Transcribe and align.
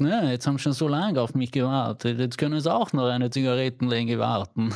ne, 0.00 0.30
jetzt 0.32 0.46
haben 0.46 0.58
sie 0.58 0.64
schon 0.64 0.72
so 0.72 0.88
lange 0.88 1.20
auf 1.20 1.34
mich 1.34 1.52
gewartet, 1.52 2.18
jetzt 2.18 2.38
können 2.38 2.60
sie 2.60 2.72
auch 2.72 2.92
noch 2.92 3.06
eine 3.06 3.30
Zigarettenlänge 3.30 4.18
warten. 4.18 4.74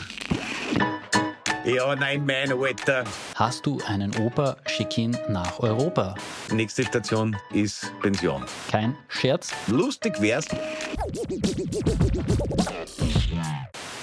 Ja, 1.64 1.96
nein, 1.96 2.26
mein 2.26 2.52
Alter. 2.52 3.04
Hast 3.36 3.64
du 3.64 3.80
einen 3.86 4.14
Opa, 4.16 4.56
schick 4.66 4.98
ihn 4.98 5.16
nach 5.30 5.58
Europa. 5.60 6.14
Nächste 6.52 6.84
Station 6.84 7.34
ist 7.54 7.90
Pension. 8.02 8.44
Kein 8.70 8.94
Scherz. 9.08 9.54
Lustig 9.68 10.20
wär's. 10.20 10.46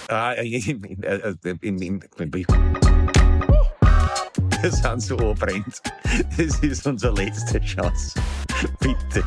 Ah, 0.07 0.33
äh, 0.33 0.47
in, 0.47 0.83
in, 1.61 1.79
in, 1.81 2.01
in, 2.17 3.20
wir 4.61 4.71
sind 4.71 5.01
so 5.01 5.17
anbrennt. 5.17 5.81
Das 6.37 6.59
ist 6.59 6.85
unsere 6.85 7.13
letzte 7.15 7.59
Chance. 7.61 8.19
Bitte, 8.79 9.23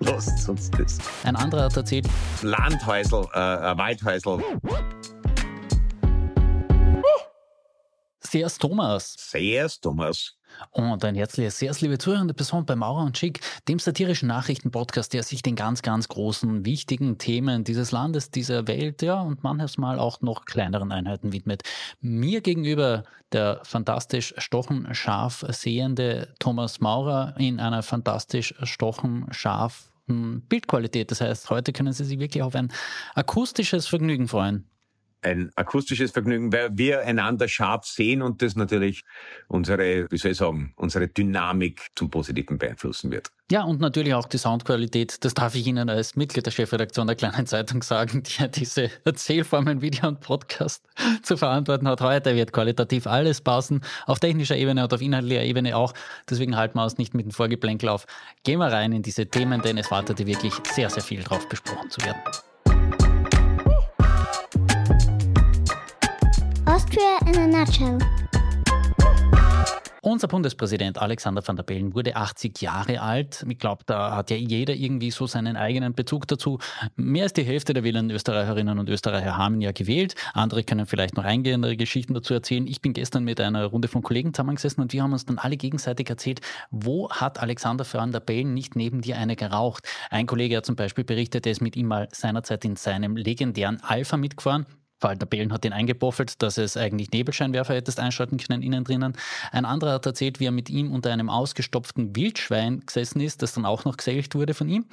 lasst 0.00 0.48
uns 0.48 0.70
das. 0.70 0.98
Ein 1.24 1.36
anderer 1.36 1.64
hat 1.64 1.76
erzählt, 1.76 2.08
Landhäusl, 2.42 3.26
äh, 3.32 3.38
ein 3.38 3.78
Waldhäusl. 3.78 4.42
Sehr's 8.20 8.58
Thomas. 8.58 9.14
Sehr's, 9.18 9.78
Thomas. 9.78 10.34
Und 10.70 11.04
ein 11.04 11.14
herzliches, 11.14 11.58
sehr 11.58 11.72
liebe 11.80 11.98
zuhörende 11.98 12.34
Person 12.34 12.64
bei 12.64 12.76
Maurer 12.76 13.04
und 13.04 13.18
Schick, 13.18 13.40
dem 13.68 13.78
satirischen 13.78 14.28
Nachrichtenpodcast, 14.28 15.12
der 15.12 15.22
sich 15.22 15.42
den 15.42 15.56
ganz, 15.56 15.82
ganz 15.82 16.08
großen, 16.08 16.64
wichtigen 16.64 17.18
Themen 17.18 17.64
dieses 17.64 17.90
Landes, 17.92 18.30
dieser 18.30 18.66
Welt, 18.68 19.02
ja, 19.02 19.20
und 19.20 19.42
manchmal 19.42 19.98
auch 19.98 20.20
noch 20.20 20.44
kleineren 20.44 20.92
Einheiten 20.92 21.32
widmet. 21.32 21.62
Mir 22.00 22.40
gegenüber 22.40 23.04
der 23.32 23.60
fantastisch 23.64 24.34
stochenscharf 24.38 25.44
sehende 25.48 26.34
Thomas 26.38 26.80
Maurer 26.80 27.34
in 27.38 27.60
einer 27.60 27.82
fantastisch 27.82 28.54
stochenscharf 28.62 29.90
Bildqualität. 30.06 31.10
Das 31.10 31.20
heißt, 31.20 31.50
heute 31.50 31.72
können 31.72 31.92
Sie 31.92 32.04
sich 32.04 32.18
wirklich 32.18 32.42
auf 32.42 32.54
ein 32.54 32.72
akustisches 33.14 33.86
Vergnügen 33.86 34.28
freuen 34.28 34.66
ein 35.22 35.50
akustisches 35.56 36.10
Vergnügen, 36.10 36.52
weil 36.52 36.70
wir 36.76 37.02
einander 37.02 37.48
scharf 37.48 37.86
sehen 37.86 38.22
und 38.22 38.42
das 38.42 38.56
natürlich 38.56 39.04
unsere, 39.48 40.10
wie 40.10 40.18
soll 40.18 40.32
ich 40.32 40.36
sagen, 40.36 40.72
unsere 40.76 41.08
Dynamik 41.08 41.90
zum 41.94 42.10
Positiven 42.10 42.58
beeinflussen 42.58 43.10
wird. 43.10 43.30
Ja, 43.50 43.64
und 43.64 43.80
natürlich 43.80 44.14
auch 44.14 44.26
die 44.26 44.38
Soundqualität. 44.38 45.24
Das 45.24 45.34
darf 45.34 45.54
ich 45.54 45.66
Ihnen 45.66 45.88
als 45.90 46.16
Mitglied 46.16 46.46
der 46.46 46.50
Chefredaktion 46.50 47.06
der 47.06 47.16
Kleinen 47.16 47.46
Zeitung 47.46 47.82
sagen, 47.82 48.22
die 48.22 48.42
ja 48.42 48.48
diese 48.48 48.90
Erzählformen, 49.04 49.82
Video 49.82 50.08
und 50.08 50.20
Podcast 50.20 50.84
zu 51.22 51.36
verantworten 51.36 51.86
hat. 51.86 52.00
Heute 52.00 52.34
wird 52.34 52.52
qualitativ 52.52 53.06
alles 53.06 53.40
passen, 53.40 53.82
auf 54.06 54.20
technischer 54.20 54.56
Ebene 54.56 54.82
und 54.82 54.94
auf 54.94 55.02
inhaltlicher 55.02 55.42
Ebene 55.42 55.76
auch. 55.76 55.92
Deswegen 56.28 56.56
halten 56.56 56.78
wir 56.78 56.84
uns 56.84 56.98
nicht 56.98 57.14
mit 57.14 57.26
dem 57.26 57.32
Vorgeplänkel 57.32 57.88
auf. 57.88 58.06
Gehen 58.42 58.58
wir 58.58 58.72
rein 58.72 58.92
in 58.92 59.02
diese 59.02 59.26
Themen, 59.26 59.60
denn 59.60 59.78
es 59.78 59.90
wartete 59.90 60.26
wirklich 60.26 60.54
sehr, 60.72 60.90
sehr 60.90 61.02
viel 61.02 61.22
drauf 61.22 61.48
besprochen 61.48 61.90
zu 61.90 62.00
werden. 62.02 62.22
Austria 66.92 67.18
in 67.26 67.38
a 67.38 67.46
nutshell. 67.46 67.98
Unser 70.02 70.28
Bundespräsident 70.28 70.98
Alexander 70.98 71.46
van 71.46 71.56
der 71.56 71.62
Bellen 71.62 71.94
wurde 71.94 72.16
80 72.16 72.60
Jahre 72.60 73.00
alt. 73.00 73.46
Ich 73.48 73.58
glaube, 73.58 73.84
da 73.86 74.14
hat 74.14 74.30
ja 74.30 74.36
jeder 74.36 74.74
irgendwie 74.74 75.10
so 75.10 75.26
seinen 75.26 75.56
eigenen 75.56 75.94
Bezug 75.94 76.28
dazu. 76.28 76.58
Mehr 76.96 77.22
als 77.22 77.32
die 77.32 77.44
Hälfte 77.44 77.72
der 77.72 77.82
wählenden 77.84 78.14
Österreicherinnen 78.14 78.78
und 78.78 78.90
Österreicher 78.90 79.38
haben 79.38 79.54
ihn 79.54 79.60
ja 79.62 79.72
gewählt. 79.72 80.16
Andere 80.34 80.64
können 80.64 80.84
vielleicht 80.84 81.16
noch 81.16 81.24
eingehendere 81.24 81.76
Geschichten 81.76 82.12
dazu 82.12 82.34
erzählen. 82.34 82.66
Ich 82.66 82.82
bin 82.82 82.92
gestern 82.92 83.24
mit 83.24 83.40
einer 83.40 83.64
Runde 83.64 83.88
von 83.88 84.02
Kollegen 84.02 84.34
zusammengesessen 84.34 84.82
und 84.82 84.92
wir 84.92 85.02
haben 85.02 85.12
uns 85.12 85.24
dann 85.24 85.38
alle 85.38 85.56
gegenseitig 85.56 86.10
erzählt, 86.10 86.40
wo 86.70 87.08
hat 87.08 87.40
Alexander 87.40 87.86
van 87.90 88.12
der 88.12 88.20
Bellen 88.20 88.52
nicht 88.52 88.76
neben 88.76 89.00
dir 89.00 89.16
eine 89.16 89.36
geraucht? 89.36 89.88
Ein 90.10 90.26
Kollege 90.26 90.58
hat 90.58 90.66
zum 90.66 90.76
Beispiel 90.76 91.04
berichtet, 91.04 91.46
er 91.46 91.52
ist 91.52 91.62
mit 91.62 91.74
ihm 91.74 91.86
mal 91.86 92.08
seinerzeit 92.12 92.66
in 92.66 92.76
seinem 92.76 93.16
legendären 93.16 93.80
Alpha 93.82 94.18
mitgefahren. 94.18 94.66
Walter 95.02 95.26
Behlen 95.26 95.52
hat 95.52 95.64
ihn 95.64 95.72
eingeboffelt, 95.72 96.42
dass 96.42 96.58
es 96.58 96.76
eigentlich 96.76 97.10
Nebelscheinwerfer 97.10 97.74
hättest 97.74 98.00
einschalten 98.00 98.38
können 98.38 98.62
innen 98.62 98.84
drinnen. 98.84 99.14
Ein 99.50 99.64
anderer 99.64 99.94
hat 99.94 100.06
erzählt, 100.06 100.40
wie 100.40 100.46
er 100.46 100.52
mit 100.52 100.70
ihm 100.70 100.92
unter 100.92 101.12
einem 101.12 101.28
ausgestopften 101.28 102.14
Wildschwein 102.16 102.80
gesessen 102.86 103.20
ist, 103.20 103.42
das 103.42 103.52
dann 103.52 103.64
auch 103.64 103.84
noch 103.84 103.96
gesägt 103.96 104.34
wurde 104.34 104.54
von 104.54 104.68
ihm. 104.68 104.86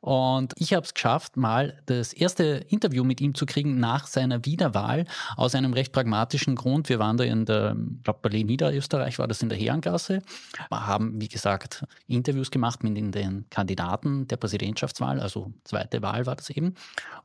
Und 0.00 0.52
ich 0.56 0.74
habe 0.74 0.84
es 0.84 0.94
geschafft, 0.94 1.36
mal 1.36 1.80
das 1.86 2.12
erste 2.12 2.64
Interview 2.68 3.04
mit 3.04 3.20
ihm 3.20 3.34
zu 3.34 3.46
kriegen 3.46 3.78
nach 3.78 4.06
seiner 4.06 4.44
Wiederwahl 4.44 5.04
aus 5.36 5.54
einem 5.54 5.72
recht 5.72 5.92
pragmatischen 5.92 6.54
Grund. 6.54 6.88
Wir 6.88 6.98
waren 6.98 7.16
da 7.16 7.24
in 7.24 7.44
der, 7.44 7.76
ich 7.96 8.02
glaube 8.04 8.20
Berlin 8.22 8.46
Niederösterreich 8.46 9.18
war 9.18 9.28
das 9.28 9.42
in 9.42 9.48
der 9.48 9.58
Herrengasse, 9.58 10.22
Wir 10.70 10.86
haben, 10.86 11.20
wie 11.20 11.28
gesagt, 11.28 11.84
Interviews 12.06 12.50
gemacht 12.50 12.82
mit 12.82 12.96
den 12.96 13.44
Kandidaten 13.50 14.26
der 14.28 14.36
Präsidentschaftswahl, 14.36 15.20
also 15.20 15.52
zweite 15.64 16.02
Wahl 16.02 16.26
war 16.26 16.36
das 16.36 16.50
eben. 16.50 16.74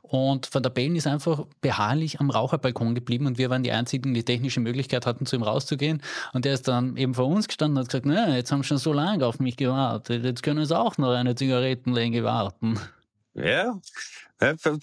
Und 0.02 0.54
Van 0.54 0.62
der 0.62 0.70
Bellen 0.70 0.96
ist 0.96 1.06
einfach 1.06 1.46
beharrlich 1.60 2.20
am 2.20 2.23
Raucherbalkon 2.30 2.94
geblieben 2.94 3.26
und 3.26 3.38
wir 3.38 3.50
waren 3.50 3.62
die 3.62 3.72
einzigen, 3.72 4.14
die 4.14 4.24
technische 4.24 4.60
Möglichkeit 4.60 5.06
hatten, 5.06 5.26
zu 5.26 5.36
ihm 5.36 5.42
rauszugehen. 5.42 6.02
Und 6.32 6.44
der 6.44 6.54
ist 6.54 6.68
dann 6.68 6.96
eben 6.96 7.14
vor 7.14 7.26
uns 7.26 7.48
gestanden 7.48 7.76
und 7.76 7.84
hat 7.84 7.88
gesagt, 7.88 8.06
na, 8.06 8.36
jetzt 8.36 8.52
haben 8.52 8.62
sie 8.62 8.68
schon 8.68 8.78
so 8.78 8.92
lange 8.92 9.26
auf 9.26 9.40
mich 9.40 9.56
gewartet, 9.56 10.24
jetzt 10.24 10.42
können 10.42 10.64
sie 10.64 10.78
auch 10.78 10.98
noch 10.98 11.10
eine 11.10 11.34
Zigarettenlänge 11.34 12.24
warten. 12.24 12.78
Ja, 13.34 13.80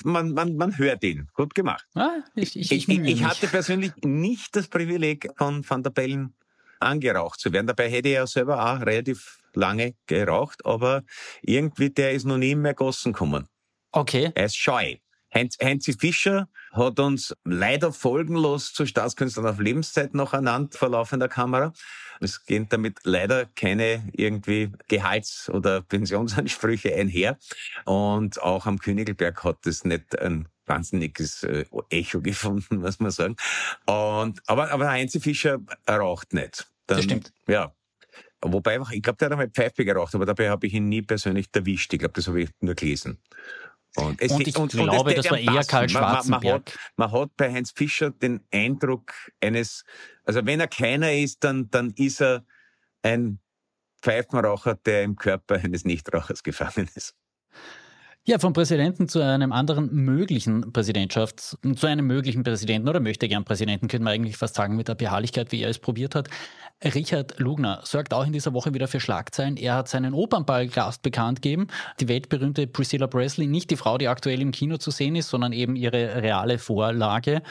man, 0.04 0.34
man, 0.34 0.56
man 0.56 0.78
hört 0.78 1.04
ihn. 1.04 1.30
Gut 1.34 1.56
gemacht. 1.56 1.86
Ja, 1.96 2.24
ich, 2.36 2.58
ich, 2.58 2.72
ich, 2.72 2.90
ich, 2.90 3.24
hatte 3.24 3.48
persönlich 3.48 3.94
nicht 4.04 4.56
das 4.56 4.68
Privileg, 4.68 5.30
von 5.38 5.68
Van 5.68 5.84
der 5.84 5.92
Bellen 5.92 6.34
angeraucht 6.80 7.40
zu 7.40 7.54
werden. 7.54 7.68
Dabei 7.68 7.90
hätte 7.90 8.10
er 8.10 8.22
ja 8.22 8.28
selber 8.28 8.62
auch 8.62 8.82
relativ 8.82 9.40
lange 9.54 9.96
geraucht, 10.06 10.66
aber 10.66 11.04
irgendwie 11.42 11.90
der 11.90 12.12
ist 12.12 12.26
noch 12.26 12.38
nie 12.38 12.56
mehr 12.56 12.74
Gossen 12.74 13.14
gekommen. 13.14 13.48
Okay. 13.92 14.32
Er 14.36 14.46
ist 14.46 14.58
scheu. 14.58 14.96
Heinz, 15.34 15.58
Heinzi 15.62 15.94
Fischer 15.94 16.50
hat 16.72 17.00
uns 17.00 17.36
leider 17.44 17.94
folgenlos 17.94 18.74
zu 18.74 18.86
Staatskünstlern 18.86 19.48
auf 19.48 19.60
Lebenszeit 19.60 20.14
noch 20.14 20.34
ernannt 20.34 20.76
vor 20.76 20.90
laufender 20.90 21.30
Kamera. 21.30 21.74
Es 22.20 22.46
gehen 22.46 22.68
damit 22.70 23.00
leider 23.04 23.46
keine 23.46 24.08
irgendwie 24.14 24.72
Gehalts- 24.88 25.50
oder 25.50 25.82
Pensionsansprüche 25.82 26.94
einher. 26.94 27.40
Und 27.86 28.42
auch 28.42 28.66
am 28.66 28.78
Königelberg 28.78 29.44
hat 29.44 29.66
es 29.66 29.84
nicht 29.86 30.20
ein 30.20 30.48
wahnsinniges 30.66 31.44
äh, 31.44 31.66
Echo 31.90 32.22
gefunden, 32.22 32.78
muss 32.78 33.00
man 33.00 33.12
sagen. 33.12 33.36
Und, 33.86 34.42
aber, 34.48 34.72
aber 34.72 34.90
Heinzi 34.90 35.20
Fischer 35.20 35.60
raucht 35.90 36.34
nicht. 36.34 36.68
Dann, 36.88 36.98
das 36.98 37.06
stimmt. 37.06 37.34
Ja. 37.48 37.74
Wobei, 38.44 38.80
ich 38.92 39.04
glaube, 39.04 39.18
der 39.18 39.28
hat 39.28 39.32
einmal 39.34 39.50
Pfeife 39.50 39.86
geraucht, 39.86 40.16
aber 40.16 40.26
dabei 40.26 40.50
habe 40.50 40.66
ich 40.66 40.74
ihn 40.74 40.90
nie 40.90 41.04
persönlich 41.04 41.48
erwischt. 41.54 41.94
Ich 41.94 42.00
glaube, 42.00 42.14
das 42.14 42.28
habe 42.28 42.42
ich 42.42 42.50
nur 42.60 42.74
gelesen. 42.74 43.20
Und, 43.96 44.22
es, 44.22 44.32
und 44.32 44.48
ich 44.48 44.56
und, 44.58 44.72
glaube, 44.72 45.10
und 45.10 45.18
das, 45.18 45.26
das 45.26 45.32
war 45.32 45.38
eher 45.38 45.64
Karl 45.64 45.90
Schwarzenberg. 45.90 46.44
Man, 46.44 46.52
man, 46.52 46.54
hat, 46.54 46.80
man 46.96 47.12
hat 47.12 47.30
bei 47.36 47.52
Heinz 47.52 47.72
Fischer 47.72 48.12
den 48.12 48.42
Eindruck 48.52 49.14
eines, 49.42 49.84
also 50.24 50.46
wenn 50.46 50.60
er 50.60 50.68
keiner 50.68 51.12
ist, 51.14 51.44
dann, 51.44 51.70
dann 51.70 51.92
ist 51.92 52.22
er 52.22 52.46
ein 53.02 53.40
Pfeifenraucher, 54.02 54.76
der 54.76 55.04
im 55.04 55.16
Körper 55.16 55.56
eines 55.56 55.86
Nichtrauchers 55.86 56.44
gefangen 56.44 56.90
ist. 56.96 57.16
Ja, 58.24 58.38
vom 58.38 58.54
Präsidenten 58.54 59.08
zu 59.08 59.20
einem 59.20 59.52
anderen 59.52 59.92
möglichen 59.92 60.72
Präsidentschafts, 60.72 61.58
zu 61.76 61.88
einem 61.88 62.06
möglichen 62.06 62.44
Präsidenten 62.44 62.88
oder 62.88 63.00
möchte 63.00 63.28
gern 63.28 63.44
Präsidenten, 63.44 63.88
könnte 63.88 64.04
man 64.04 64.14
eigentlich 64.14 64.38
fast 64.38 64.56
sagen, 64.56 64.76
mit 64.76 64.88
der 64.88 64.96
Beharrlichkeit, 64.96 65.52
wie 65.52 65.64
er 65.64 65.72
es 65.72 65.80
probiert 65.80 66.14
hat. 66.14 66.30
Richard 66.84 67.40
Lugner 67.40 67.82
sorgt 67.84 68.14
auch 68.14 68.26
in 68.26 68.34
dieser 68.34 68.54
Woche 68.54 68.74
wieder 68.74 68.88
für 68.88 69.00
Schlagzeilen. 69.00 69.56
Er 69.56 69.76
hat 69.76 69.88
seinen 69.88 70.14
Opernballgast 70.14 71.04
bekannt 71.04 71.42
gegeben. 71.42 71.68
Die 72.00 72.08
weltberühmte 72.08 72.66
Priscilla 72.66 73.08
Presley, 73.08 73.46
nicht 73.46 73.70
die 73.70 73.76
Frau, 73.76 73.98
die 73.98 74.08
aktuell 74.08 74.42
im 74.42 74.52
Kino 74.52 74.78
zu 74.78 74.90
sehen 74.90 75.16
ist, 75.16 75.30
sondern 75.30 75.54
eben 75.54 75.76
ihre 75.76 76.22
reale 76.24 76.58
Vorlage. 76.58 77.44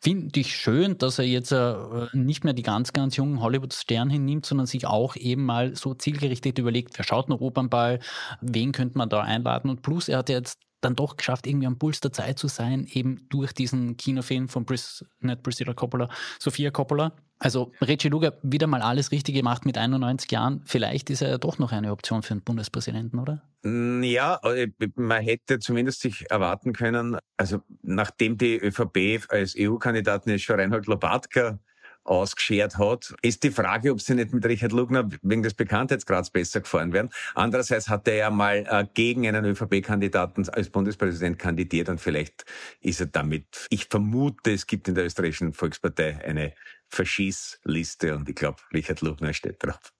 Finde 0.00 0.40
ich 0.40 0.56
schön, 0.56 0.96
dass 0.96 1.18
er 1.18 1.26
jetzt 1.26 1.52
äh, 1.52 1.74
nicht 2.12 2.44
mehr 2.44 2.54
die 2.54 2.62
ganz, 2.62 2.92
ganz 2.92 3.16
jungen 3.16 3.42
Hollywood-Stern 3.42 4.08
hinnimmt, 4.08 4.46
sondern 4.46 4.66
sich 4.66 4.86
auch 4.86 5.16
eben 5.16 5.44
mal 5.44 5.76
so 5.76 5.94
zielgerichtet 5.94 6.58
überlegt, 6.58 6.96
wer 6.98 7.04
schaut 7.04 7.28
noch 7.28 7.40
Opernball, 7.40 8.00
wen 8.40 8.72
könnte 8.72 8.96
man 8.96 9.08
da 9.08 9.20
einladen 9.20 9.70
und 9.70 9.82
plus 9.82 10.08
er 10.08 10.18
hat 10.18 10.28
jetzt 10.28 10.58
dann 10.80 10.96
doch 10.96 11.16
geschafft, 11.16 11.46
irgendwie 11.46 11.66
am 11.66 11.78
Puls 11.78 12.00
der 12.00 12.12
Zeit 12.12 12.38
zu 12.38 12.48
sein, 12.48 12.86
eben 12.92 13.26
durch 13.28 13.52
diesen 13.52 13.96
Kinofilm 13.96 14.48
von 14.48 14.64
Pris, 14.64 15.04
nicht 15.20 15.42
Priscilla 15.42 15.74
Coppola, 15.74 16.08
Sophia 16.38 16.70
Coppola. 16.70 17.12
Also 17.40 17.72
Reggie 17.80 18.08
Luger 18.08 18.38
wieder 18.42 18.66
mal 18.66 18.82
alles 18.82 19.12
richtig 19.12 19.34
gemacht 19.34 19.64
mit 19.64 19.78
91 19.78 20.30
Jahren. 20.30 20.62
Vielleicht 20.64 21.08
ist 21.08 21.22
er 21.22 21.30
ja 21.30 21.38
doch 21.38 21.58
noch 21.58 21.70
eine 21.70 21.92
Option 21.92 22.22
für 22.22 22.32
einen 22.32 22.42
Bundespräsidenten, 22.42 23.20
oder? 23.20 23.42
Mm, 23.62 24.02
ja, 24.02 24.40
äh, 24.42 24.68
man 24.96 25.22
hätte 25.22 25.60
zumindest 25.60 26.00
sich 26.00 26.28
erwarten 26.30 26.72
können, 26.72 27.16
also 27.36 27.60
nachdem 27.82 28.38
die 28.38 28.56
ÖVP 28.56 29.24
als 29.28 29.54
EU-Kandidatin 29.56 30.32
jetzt 30.32 30.42
schon 30.42 30.58
Reinhold 30.58 30.86
Lobatka 30.86 31.60
ausgeschert 32.08 32.78
hat, 32.78 33.14
ist 33.22 33.42
die 33.42 33.50
Frage, 33.50 33.92
ob 33.92 34.00
sie 34.00 34.14
nicht 34.14 34.32
mit 34.32 34.44
Richard 34.46 34.72
Lugner 34.72 35.08
wegen 35.22 35.42
des 35.42 35.54
Bekanntheitsgrads 35.54 36.30
besser 36.30 36.60
gefahren 36.60 36.92
wären. 36.92 37.10
Andererseits 37.34 37.88
hat 37.88 38.08
er 38.08 38.14
ja 38.14 38.30
mal 38.30 38.64
äh, 38.68 38.86
gegen 38.94 39.26
einen 39.26 39.44
ÖVP-Kandidaten 39.44 40.48
als 40.48 40.70
Bundespräsident 40.70 41.38
kandidiert 41.38 41.88
und 41.88 42.00
vielleicht 42.00 42.44
ist 42.80 43.00
er 43.00 43.06
damit, 43.06 43.66
ich 43.70 43.86
vermute, 43.86 44.52
es 44.52 44.66
gibt 44.66 44.88
in 44.88 44.94
der 44.94 45.04
österreichischen 45.04 45.52
Volkspartei 45.52 46.18
eine 46.24 46.54
Verschießliste 46.88 48.16
und 48.16 48.28
ich 48.28 48.34
glaube, 48.34 48.58
Richard 48.72 49.00
Lugner 49.02 49.32
steht 49.32 49.62
drauf. 49.62 49.92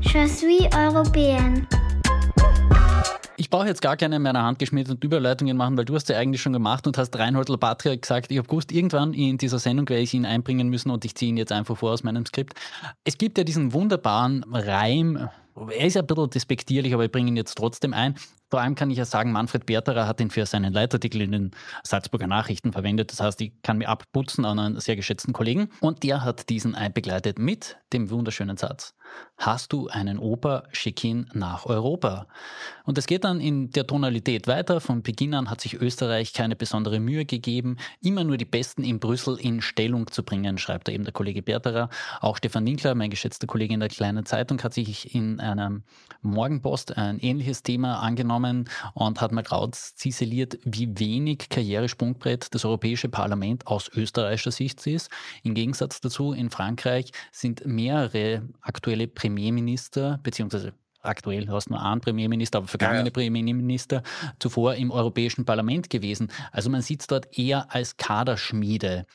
Je 0.00 0.26
suis 0.26 0.66
européenne. 0.72 1.66
Ich 3.38 3.50
brauche 3.50 3.66
jetzt 3.66 3.82
gar 3.82 3.98
keine 3.98 4.16
in 4.16 4.22
meiner 4.22 4.42
Hand 4.42 4.58
geschmiedeten 4.58 4.98
Überleitungen 5.02 5.58
machen, 5.58 5.76
weil 5.76 5.84
du 5.84 5.94
hast 5.94 6.08
ja 6.08 6.16
eigentlich 6.16 6.40
schon 6.40 6.54
gemacht 6.54 6.86
und 6.86 6.96
hast 6.96 7.14
Reinhold 7.18 7.50
Lapatria 7.50 7.94
gesagt, 7.94 8.30
ich 8.30 8.38
habe 8.38 8.48
gewusst, 8.48 8.72
irgendwann 8.72 9.12
in 9.12 9.36
dieser 9.36 9.58
Sendung 9.58 9.86
werde 9.90 10.02
ich 10.02 10.14
ihn 10.14 10.24
einbringen 10.24 10.68
müssen 10.68 10.90
und 10.90 11.04
ich 11.04 11.14
ziehe 11.14 11.28
ihn 11.28 11.36
jetzt 11.36 11.52
einfach 11.52 11.76
vor 11.76 11.92
aus 11.92 12.02
meinem 12.02 12.24
Skript. 12.24 12.54
Es 13.04 13.18
gibt 13.18 13.36
ja 13.36 13.44
diesen 13.44 13.74
wunderbaren 13.74 14.42
Reim, 14.50 15.28
er 15.56 15.86
ist 15.86 15.94
ja 15.94 16.02
ein 16.02 16.06
bisschen 16.06 16.30
despektierlich, 16.30 16.94
aber 16.94 17.04
ich 17.04 17.12
bringe 17.12 17.28
ihn 17.28 17.36
jetzt 17.36 17.56
trotzdem 17.56 17.92
ein. 17.94 18.14
Vor 18.50 18.60
allem 18.60 18.74
kann 18.74 18.90
ich 18.90 18.98
ja 18.98 19.04
sagen, 19.04 19.32
Manfred 19.32 19.66
Berterer 19.66 20.06
hat 20.06 20.20
ihn 20.20 20.30
für 20.30 20.46
seinen 20.46 20.72
Leitartikel 20.72 21.20
in 21.20 21.32
den 21.32 21.50
Salzburger 21.82 22.26
Nachrichten 22.26 22.72
verwendet. 22.72 23.10
Das 23.10 23.20
heißt, 23.20 23.40
ich 23.40 23.52
kann 23.62 23.78
mir 23.78 23.88
abputzen 23.88 24.44
an 24.44 24.58
einen 24.58 24.80
sehr 24.80 24.96
geschätzten 24.96 25.32
Kollegen. 25.32 25.68
Und 25.80 26.02
der 26.04 26.22
hat 26.22 26.48
diesen 26.48 26.74
einbegleitet 26.74 27.38
mit 27.38 27.76
dem 27.92 28.10
wunderschönen 28.10 28.56
Satz. 28.56 28.94
Hast 29.38 29.74
du 29.74 29.88
einen 29.88 30.18
Opa, 30.18 30.62
schick 30.72 31.04
ihn 31.04 31.28
nach 31.34 31.66
Europa. 31.66 32.26
Und 32.84 32.96
es 32.96 33.06
geht 33.06 33.24
dann 33.24 33.38
in 33.38 33.70
der 33.70 33.86
Tonalität 33.86 34.46
weiter. 34.46 34.80
Von 34.80 35.02
Beginn 35.02 35.34
an 35.34 35.50
hat 35.50 35.60
sich 35.60 35.74
Österreich 35.74 36.32
keine 36.32 36.56
besondere 36.56 37.00
Mühe 37.00 37.26
gegeben, 37.26 37.76
immer 38.00 38.24
nur 38.24 38.38
die 38.38 38.46
Besten 38.46 38.82
in 38.82 38.98
Brüssel 38.98 39.38
in 39.38 39.60
Stellung 39.60 40.10
zu 40.10 40.22
bringen, 40.22 40.56
schreibt 40.56 40.88
da 40.88 40.92
eben 40.92 41.04
der 41.04 41.12
Kollege 41.12 41.42
Berterer. 41.42 41.90
Auch 42.20 42.38
Stefan 42.38 42.64
Winkler, 42.64 42.94
mein 42.94 43.10
geschätzter 43.10 43.46
Kollege 43.46 43.74
in 43.74 43.80
der 43.80 43.90
Kleinen 43.90 44.24
Zeitung, 44.24 44.62
hat 44.62 44.72
sich 44.72 45.14
in 45.14 45.38
einer 45.38 45.82
Morgenpost 46.22 46.96
ein 46.96 47.18
ähnliches 47.18 47.62
Thema 47.62 48.00
angenommen 48.00 48.70
und 48.94 49.20
hat 49.20 49.32
mal 49.32 49.44
ziseliert, 49.72 50.58
wie 50.64 50.98
wenig 50.98 51.50
Karrieresprungbrett 51.50 52.54
das 52.54 52.64
Europäische 52.64 53.10
Parlament 53.10 53.66
aus 53.66 53.90
österreichischer 53.94 54.50
Sicht 54.50 54.86
ist. 54.86 55.10
Im 55.42 55.54
Gegensatz 55.54 56.00
dazu 56.00 56.32
in 56.32 56.48
Frankreich 56.48 57.12
sind 57.32 57.66
mehrere 57.66 58.48
aktuelle 58.62 58.95
Premierminister 59.06 60.18
beziehungsweise 60.22 60.72
aktuell 61.02 61.48
hast 61.48 61.68
du 61.68 61.74
nur 61.74 61.82
einen 61.82 62.00
Premierminister, 62.00 62.58
aber 62.58 62.68
vergangene 62.68 63.00
ja, 63.00 63.04
ja. 63.06 63.10
Premierminister 63.10 64.02
zuvor 64.38 64.74
im 64.74 64.90
Europäischen 64.90 65.44
Parlament 65.44 65.90
gewesen. 65.90 66.32
Also 66.50 66.70
man 66.70 66.82
sieht 66.82 67.02
es 67.02 67.06
dort 67.06 67.38
eher 67.38 67.72
als 67.72 67.96
Kaderschmiede 67.96 69.06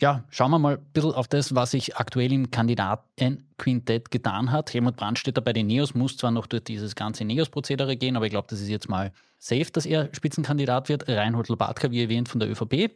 ja, 0.00 0.24
schauen 0.30 0.52
wir 0.52 0.58
mal 0.60 0.76
ein 0.76 0.92
bisschen 0.92 1.12
auf 1.12 1.26
das, 1.26 1.54
was 1.54 1.72
sich 1.72 1.96
aktuell 1.96 2.32
im 2.32 2.50
Kandidatenquintett 2.50 4.10
getan 4.12 4.52
hat. 4.52 4.72
Helmut 4.72 4.96
Brandstätter 4.96 5.40
bei 5.40 5.52
den 5.52 5.66
Neos 5.66 5.94
muss 5.94 6.16
zwar 6.16 6.30
noch 6.30 6.46
durch 6.46 6.62
dieses 6.64 6.94
ganze 6.94 7.24
Neos-Prozedere 7.24 7.96
gehen, 7.96 8.16
aber 8.16 8.26
ich 8.26 8.30
glaube, 8.30 8.46
das 8.48 8.60
ist 8.60 8.68
jetzt 8.68 8.88
mal 8.88 9.12
safe, 9.38 9.70
dass 9.72 9.86
er 9.86 10.08
Spitzenkandidat 10.14 10.88
wird. 10.88 11.08
Reinhold 11.08 11.48
Lobatka, 11.48 11.90
wie 11.90 12.02
erwähnt, 12.02 12.28
von 12.28 12.38
der 12.38 12.48
ÖVP. 12.48 12.92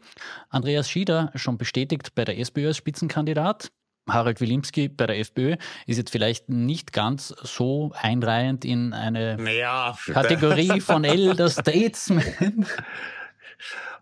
Andreas 0.49 0.89
Schieder 0.89 1.33
schon 1.35 1.59
bestätigt 1.59 2.15
bei 2.15 2.25
der 2.25 2.39
SPÖ 2.39 2.69
als 2.69 2.77
Spitzenkandidat. 2.77 3.73
Harald 4.09 4.41
Wilimski 4.41 4.89
bei 4.89 5.07
der 5.07 5.19
FPÖ 5.19 5.57
ist 5.87 5.97
jetzt 5.97 6.11
vielleicht 6.11 6.49
nicht 6.49 6.93
ganz 6.93 7.29
so 7.43 7.93
einreihend 7.95 8.65
in 8.65 8.93
eine 8.93 9.37
ja, 9.57 9.97
Kategorie 10.07 10.81
von 10.81 11.05
Elder 11.05 11.49
Statesman. 11.49 12.67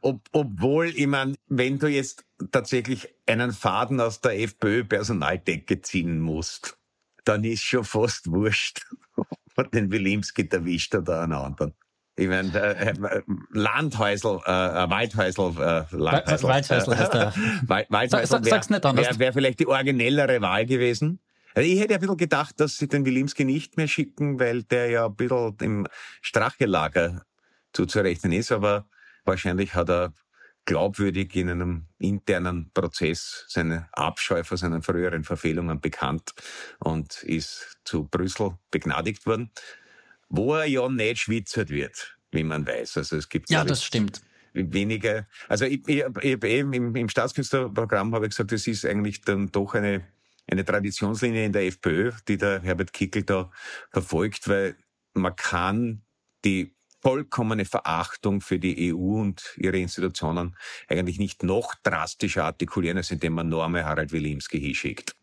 Ob, 0.02 0.23
obwohl, 0.32 0.88
ich 0.88 1.06
meine, 1.06 1.35
wenn 1.49 1.79
du 1.79 1.87
jetzt 1.87 2.25
tatsächlich 2.52 3.08
einen 3.26 3.52
Faden 3.52 4.00
aus 4.00 4.23
der 4.23 4.41
FPÖ-Personaldecke 4.41 5.82
ziehen 5.82 6.20
musst, 6.20 6.79
dann 7.25 7.44
ist 7.44 7.62
schon 7.62 7.85
fast 7.85 8.31
wurscht, 8.31 8.87
ob 9.17 9.29
man 9.56 9.70
den 9.70 9.93
Wilimski 9.93 10.49
erwischt 10.50 10.94
oder 10.94 11.20
einen 11.23 11.35
anderen. 11.35 11.75
Ich 12.20 12.28
meine, 12.28 12.52
äh, 12.55 12.90
äh, 12.90 13.22
Landhäusl, 13.50 14.40
äh, 14.44 14.50
Waldhäusl, 14.90 15.40
äh, 15.58 15.84
Landhäusl. 15.96 16.49
Waldhäusl 16.49 16.96
heißt 16.96 17.14
der. 17.14 17.32
Waldhäusl 17.67 18.26
Sag, 18.26 18.46
sag's 18.46 18.70
nicht 18.70 18.84
anders. 18.84 19.06
Wäre 19.06 19.19
wär 19.19 19.32
vielleicht 19.32 19.61
die 19.61 19.67
originellere 19.67 20.40
Wahl 20.40 20.67
gewesen. 20.67 21.20
Also 21.55 21.69
ich 21.69 21.81
hätte 21.81 21.94
ein 21.94 22.00
bisschen 22.00 22.17
gedacht, 22.17 22.61
dass 22.61 22.76
sie 22.76 22.88
den 22.88 23.05
Wilimski 23.05 23.44
nicht 23.44 23.76
mehr 23.76 23.88
schicken, 23.88 24.38
weil 24.38 24.62
der 24.62 24.90
ja 24.90 25.06
ein 25.06 25.17
bisschen 25.17 25.56
im 25.61 25.87
Strachelager 26.20 27.22
zuzurechnen 27.72 28.32
ist, 28.32 28.52
aber 28.52 28.87
Wahrscheinlich 29.25 29.75
hat 29.75 29.88
er 29.90 30.12
glaubwürdig 30.64 31.34
in 31.37 31.50
einem 31.50 31.87
internen 31.99 32.70
Prozess 32.73 33.44
seine 33.49 33.88
Abscheu 33.93 34.44
vor 34.44 34.56
seinen 34.56 34.82
früheren 34.82 35.25
Verfehlungen 35.25 35.81
bekannt 35.81 36.32
und 36.78 37.23
ist 37.23 37.78
zu 37.84 38.05
Brüssel 38.05 38.58
begnadigt 38.70 39.26
worden, 39.26 39.50
wo 40.30 40.54
er 40.54 40.64
ja 40.64 40.88
nicht 40.88 41.18
schwitzert 41.18 41.68
wird, 41.68 42.16
wie 42.30 42.44
man 42.44 42.66
weiß. 42.66 42.96
Also 42.96 43.16
es 43.16 43.28
gibt 43.28 43.50
ja, 43.50 43.64
das 43.64 43.84
stimmt. 43.84 44.22
Wenige, 44.52 45.26
also 45.48 45.64
ich, 45.64 45.86
ich, 45.86 46.04
ich 46.22 46.44
eben 46.44 46.72
im, 46.72 46.96
im 46.96 47.08
Staatskünstlerprogramm 47.08 48.14
habe 48.14 48.26
ich 48.26 48.30
gesagt, 48.30 48.50
das 48.52 48.66
ist 48.66 48.84
eigentlich 48.84 49.20
dann 49.20 49.52
doch 49.52 49.74
eine, 49.74 50.06
eine 50.50 50.64
Traditionslinie 50.64 51.44
in 51.44 51.52
der 51.52 51.66
FPÖ, 51.66 52.12
die 52.26 52.36
der 52.36 52.62
Herbert 52.62 52.92
Kickel 52.92 53.22
da 53.22 53.50
verfolgt, 53.90 54.48
weil 54.48 54.76
man 55.14 55.36
kann 55.36 56.02
die 56.44 56.74
vollkommene 57.00 57.64
Verachtung 57.64 58.40
für 58.40 58.58
die 58.58 58.92
EU 58.92 59.20
und 59.20 59.54
ihre 59.56 59.78
Institutionen 59.78 60.56
eigentlich 60.88 61.18
nicht 61.18 61.42
noch 61.42 61.74
drastischer 61.82 62.44
artikulieren, 62.44 62.98
als 62.98 63.10
indem 63.10 63.34
man 63.34 63.48
Norme 63.48 63.84
Harald 63.84 64.12
Wilimski 64.12 64.60
hinschickt. 64.60 65.14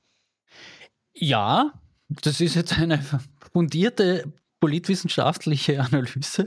Ja, 1.14 1.74
das 2.10 2.40
ist 2.42 2.56
jetzt 2.56 2.78
eine 2.78 3.04
fundierte 3.52 4.34
politwissenschaftliche 4.60 5.80
Analyse. 5.84 6.46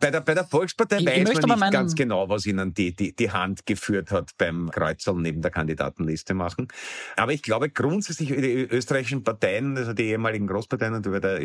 Bei 0.00 0.12
der, 0.12 0.20
bei 0.20 0.34
der 0.34 0.44
Volkspartei 0.44 0.98
ich, 0.98 1.06
weiß 1.06 1.30
ich 1.40 1.46
man 1.46 1.58
nicht 1.58 1.72
ganz 1.72 1.94
genau, 1.96 2.28
was 2.28 2.46
ihnen 2.46 2.74
die, 2.74 2.94
die, 2.94 3.14
die 3.14 3.30
Hand 3.30 3.66
geführt 3.66 4.12
hat 4.12 4.30
beim 4.38 4.70
Kreuzeln 4.70 5.20
neben 5.20 5.42
der 5.42 5.50
Kandidatenliste 5.50 6.32
machen. 6.32 6.68
Aber 7.16 7.32
ich 7.32 7.42
glaube 7.42 7.68
grundsätzlich, 7.68 8.28
die 8.28 8.68
österreichischen 8.70 9.24
Parteien, 9.24 9.76
also 9.76 9.92
die 9.94 10.04
ehemaligen 10.04 10.46
Großparteien, 10.46 10.94
und 10.94 11.06
da 11.06 11.38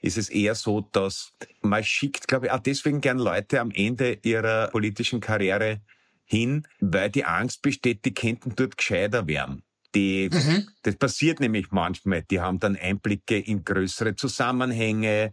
ist 0.00 0.16
es 0.16 0.30
eher 0.30 0.54
so, 0.54 0.80
dass 0.92 1.34
man 1.60 1.84
schickt, 1.84 2.26
glaube 2.26 2.46
ich, 2.46 2.52
auch 2.52 2.60
deswegen 2.60 3.02
gern 3.02 3.18
Leute 3.18 3.60
am 3.60 3.70
Ende 3.70 4.18
ihrer 4.22 4.68
politischen 4.68 5.20
Karriere 5.20 5.82
hin, 6.24 6.66
weil 6.80 7.10
die 7.10 7.26
Angst 7.26 7.60
besteht, 7.60 8.04
die 8.06 8.14
könnten 8.14 8.54
dort 8.56 8.78
gescheiter 8.78 9.26
werden. 9.26 9.62
Die, 9.94 10.28
mhm. 10.30 10.68
Das 10.82 10.96
passiert 10.96 11.40
nämlich 11.40 11.70
manchmal. 11.70 12.22
Die 12.22 12.40
haben 12.40 12.58
dann 12.58 12.76
Einblicke 12.76 13.38
in 13.38 13.64
größere 13.64 14.16
Zusammenhänge 14.16 15.32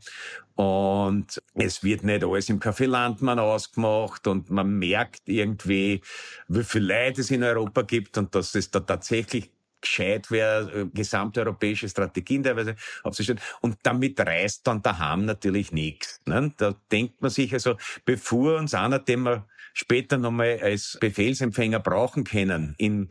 und 0.55 1.41
es 1.53 1.83
wird 1.83 2.03
nicht 2.03 2.23
alles 2.23 2.49
im 2.49 2.59
Café 2.59 2.85
Landmann 2.85 3.39
ausgemacht 3.39 4.25
und 4.27 4.49
man 4.49 4.79
merkt 4.79 5.23
irgendwie, 5.25 6.01
wie 6.47 6.63
viel 6.63 6.83
Leid 6.83 7.19
es 7.19 7.31
in 7.31 7.43
Europa 7.43 7.81
gibt 7.81 8.17
und 8.17 8.33
dass 8.33 8.55
es 8.55 8.71
da 8.71 8.79
tatsächlich 8.79 9.51
gescheit 9.81 10.31
wäre, 10.31 10.81
äh, 10.81 10.85
gesamteuropäische 10.93 11.89
Strategien 11.89 12.43
teilweise 12.43 12.75
aufzustellen. 13.03 13.39
Und 13.61 13.77
damit 13.83 14.19
reißt 14.19 14.65
dann 14.65 14.81
daheim 14.81 15.25
natürlich 15.25 15.71
nichts. 15.71 16.21
Ne? 16.25 16.53
Da 16.57 16.75
denkt 16.91 17.21
man 17.21 17.31
sich 17.31 17.53
also, 17.53 17.75
bevor 18.05 18.57
uns 18.57 18.73
einer, 18.73 18.99
den 18.99 19.23
wir 19.23 19.47
später 19.73 20.17
nochmal 20.17 20.59
als 20.61 20.97
Befehlsempfänger 20.99 21.79
brauchen 21.79 22.23
können, 22.23 22.75
in 22.77 23.09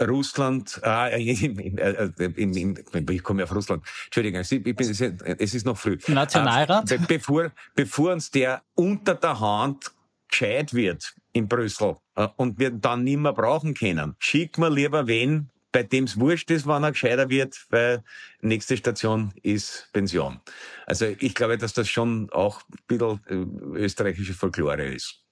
Russland, 0.00 0.80
ah, 0.82 1.08
in, 1.08 1.58
in, 1.58 2.76
in, 2.76 3.08
ich 3.10 3.22
komme 3.22 3.40
ja 3.40 3.44
auf 3.44 3.54
Russland, 3.54 3.82
Entschuldigung, 4.06 4.40
es 4.40 5.54
ist 5.54 5.66
noch 5.66 5.78
früh. 5.78 5.98
Nationalrat? 6.08 6.88
Be 6.88 6.98
bevor, 7.06 7.52
bevor 7.74 8.12
uns 8.12 8.30
der 8.30 8.62
unter 8.74 9.14
der 9.14 9.40
Hand 9.40 9.92
gescheit 10.28 10.74
wird 10.74 11.14
in 11.32 11.48
Brüssel 11.48 11.96
äh, 12.14 12.28
und 12.36 12.58
wir 12.58 12.70
dann 12.70 13.04
nicht 13.04 13.18
mehr 13.18 13.32
brauchen 13.32 13.74
können, 13.74 14.16
schick 14.18 14.58
mir 14.58 14.70
lieber 14.70 15.06
wen, 15.06 15.50
bei 15.72 15.82
dem 15.82 16.04
es 16.04 16.18
wurscht 16.18 16.50
ist, 16.50 16.66
wann 16.66 16.84
er 16.84 16.92
gescheiter 16.92 17.28
wird, 17.28 17.66
weil 17.70 18.02
nächste 18.40 18.76
Station 18.76 19.32
ist 19.42 19.88
Pension. 19.92 20.40
Also 20.86 21.06
ich 21.18 21.34
glaube, 21.34 21.58
dass 21.58 21.74
das 21.74 21.88
schon 21.88 22.30
auch 22.32 22.62
ein 22.70 22.78
bisschen 22.86 23.20
äh, 23.28 23.78
österreichische 23.78 24.34
Folklore 24.34 24.86
ist. 24.86 25.25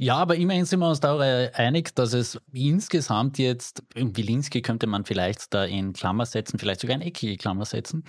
Ja, 0.00 0.14
aber 0.14 0.36
immerhin 0.36 0.64
sind 0.64 0.78
wir 0.78 0.88
uns 0.88 1.00
darüber 1.00 1.50
einig, 1.54 1.92
dass 1.96 2.12
es 2.12 2.40
insgesamt 2.52 3.36
jetzt, 3.36 3.82
Wilinski 3.96 4.62
könnte 4.62 4.86
man 4.86 5.04
vielleicht 5.04 5.52
da 5.52 5.64
in 5.64 5.92
Klammer 5.92 6.24
setzen, 6.24 6.60
vielleicht 6.60 6.78
sogar 6.78 6.94
in 6.94 7.02
eckige 7.02 7.36
Klammer 7.36 7.64
setzen, 7.64 8.04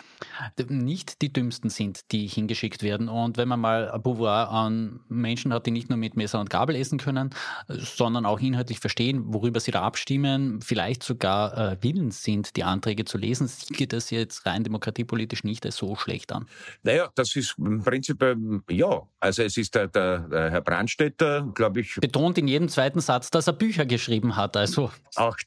nicht 0.68 1.24
die 1.24 1.34
dümmsten 1.34 1.72
sind, 1.72 2.12
die 2.12 2.28
hingeschickt 2.28 2.84
werden. 2.84 3.10
Und 3.10 3.38
wenn 3.38 3.48
man 3.48 3.60
mal 3.60 3.90
ein 3.90 4.04
Pouvoir 4.04 4.52
an 4.52 5.00
Menschen 5.10 5.52
hat, 5.52 5.66
die 5.66 5.72
nicht 5.72 5.90
nur 5.90 5.98
mit 5.98 6.16
Messer 6.16 6.40
und 6.40 6.52
Gabel 6.52 6.76
essen 6.76 7.00
können, 7.00 7.32
sondern 7.68 8.24
auch 8.28 8.40
inhaltlich 8.40 8.80
verstehen, 8.80 9.24
worüber 9.34 9.60
sie 9.60 9.72
da 9.72 9.82
abstimmen, 9.82 10.62
vielleicht 10.62 11.02
sogar 11.02 11.58
äh, 11.58 11.78
willens 11.82 12.22
sind, 12.22 12.56
die 12.56 12.66
Anträge 12.66 13.06
zu 13.06 13.18
lesen, 13.18 13.48
sieht 13.48 13.94
das 13.94 14.12
jetzt 14.12 14.46
rein 14.46 14.64
demokratiepolitisch 14.64 15.44
nicht 15.44 15.66
als 15.66 15.78
so 15.78 15.96
schlecht 15.96 16.32
an. 16.34 16.46
Naja, 16.84 17.10
das 17.16 17.36
ist 17.36 17.56
im 17.58 17.82
Prinzip, 17.84 18.22
ähm, 18.22 18.64
ja, 18.70 19.02
also 19.20 19.42
es 19.42 19.58
ist 19.58 19.74
der, 19.74 19.88
der, 19.88 20.20
der 20.20 20.52
Herr 20.52 20.62
Brandstätter, 20.62 21.50
glaube 21.56 21.79
ich, 21.79 21.79
ich. 21.82 21.96
Betont 21.96 22.38
in 22.38 22.48
jedem 22.48 22.70
zweiten 22.70 23.00
Satz, 23.00 23.30
dass 23.32 23.48
er 23.48 23.54
Bücher 23.54 23.86
geschrieben 23.86 24.36
hat. 24.36 24.58
Also. 24.58 24.92
Auch 25.16 25.38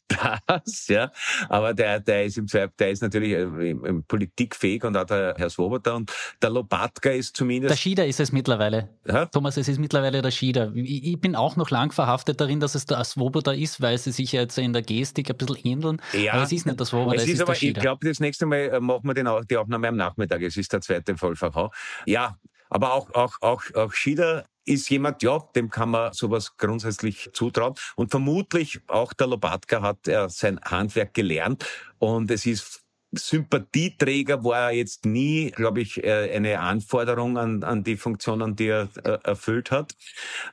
das, 0.47 0.89
ja. 0.89 1.11
Aber 1.49 1.75
der, 1.75 2.01
der 2.01 2.25
ist 2.25 2.39
im 2.39 2.49
Zweifel, 2.49 2.73
der 2.79 2.91
ist 2.91 3.03
natürlich 3.03 3.33
äh, 3.33 3.75
politikfähig 4.07 4.85
und 4.85 4.97
auch 4.97 5.05
der 5.05 5.35
Herr 5.37 5.51
Swoboda 5.51 5.95
und 5.95 6.12
der 6.41 6.51
Lobatka 6.51 7.11
ist 7.11 7.37
zumindest. 7.37 7.71
Der 7.71 7.77
Schieder 7.77 8.07
ist 8.07 8.21
es 8.21 8.33
mittlerweile. 8.33 8.89
Ja? 9.07 9.27
Thomas, 9.27 9.57
es 9.57 9.69
ist 9.69 9.79
mittlerweile 9.79 10.23
der 10.23 10.31
Schieder. 10.31 10.73
Ich, 10.75 11.05
ich, 11.05 11.21
bin 11.21 11.37
auch 11.37 11.57
noch 11.57 11.71
lang 11.71 11.93
verhaftet 11.93 12.41
darin, 12.41 12.61
dass 12.61 12.75
es 12.75 12.87
der 12.87 13.03
Swoboda 13.05 13.53
ist, 13.53 13.81
weil 13.81 13.99
sie 13.99 14.12
sich 14.12 14.33
jetzt 14.33 14.59
in 14.59 14.73
der 14.73 14.83
Gestik 14.83 15.31
ein 15.31 15.37
bisschen 15.37 15.57
ähneln. 15.65 16.03
Ja, 16.12 16.35
aber 16.35 16.43
es 16.43 16.53
ist 16.53 16.67
nicht 16.67 16.79
der 16.79 16.87
Swoboda, 16.87 17.17
es, 17.17 17.23
es 17.23 17.29
ist, 17.29 17.43
aber, 17.43 17.55
ich 17.55 17.75
glaube, 17.75 18.07
das 18.07 18.21
nächste 18.21 18.47
Mal 18.47 18.71
äh, 18.71 18.81
machen 18.81 19.05
wir 19.05 19.15
den, 19.15 19.29
die 19.49 19.57
Aufnahme 19.57 19.89
am 19.89 19.97
Nachmittag. 19.97 20.43
Es 20.43 20.57
ist 20.57 20.73
der 20.73 20.81
zweite 20.81 21.17
Vollverkauf. 21.17 21.75
Ja, 22.07 22.37
Aber 22.73 22.95
auch, 22.95 23.12
auch, 23.14 23.37
auch, 23.43 23.62
auch 23.75 23.93
Schieder 23.93 24.47
ist 24.64 24.88
jemand, 24.88 25.23
ja, 25.23 25.38
dem 25.55 25.69
kann 25.69 25.91
man 25.91 26.14
sowas 26.14 26.57
grundsätzlich 26.57 27.29
zutrauen. 27.35 27.75
Und 27.97 28.11
vermutlich 28.11 28.81
auch 28.88 29.12
der 29.12 29.26
Lobatka 29.26 29.83
hat 29.83 30.09
er 30.09 30.31
sein 30.31 30.59
Handwerk 30.64 31.12
gelernt. 31.12 31.67
Und 31.99 32.31
es 32.31 32.47
ist 32.47 32.81
Sympathieträger 33.14 34.43
war 34.43 34.71
er 34.71 34.76
jetzt 34.76 35.05
nie, 35.05 35.50
glaube 35.50 35.83
ich, 35.83 36.02
äh, 36.02 36.35
eine 36.35 36.61
Anforderung 36.61 37.37
an, 37.37 37.62
an 37.62 37.85
die 37.85 37.99
Funktionen, 37.99 38.57
die 38.57 38.69
er 38.69 38.88
äh, 39.05 39.19
erfüllt 39.23 39.71
hat. 39.71 39.95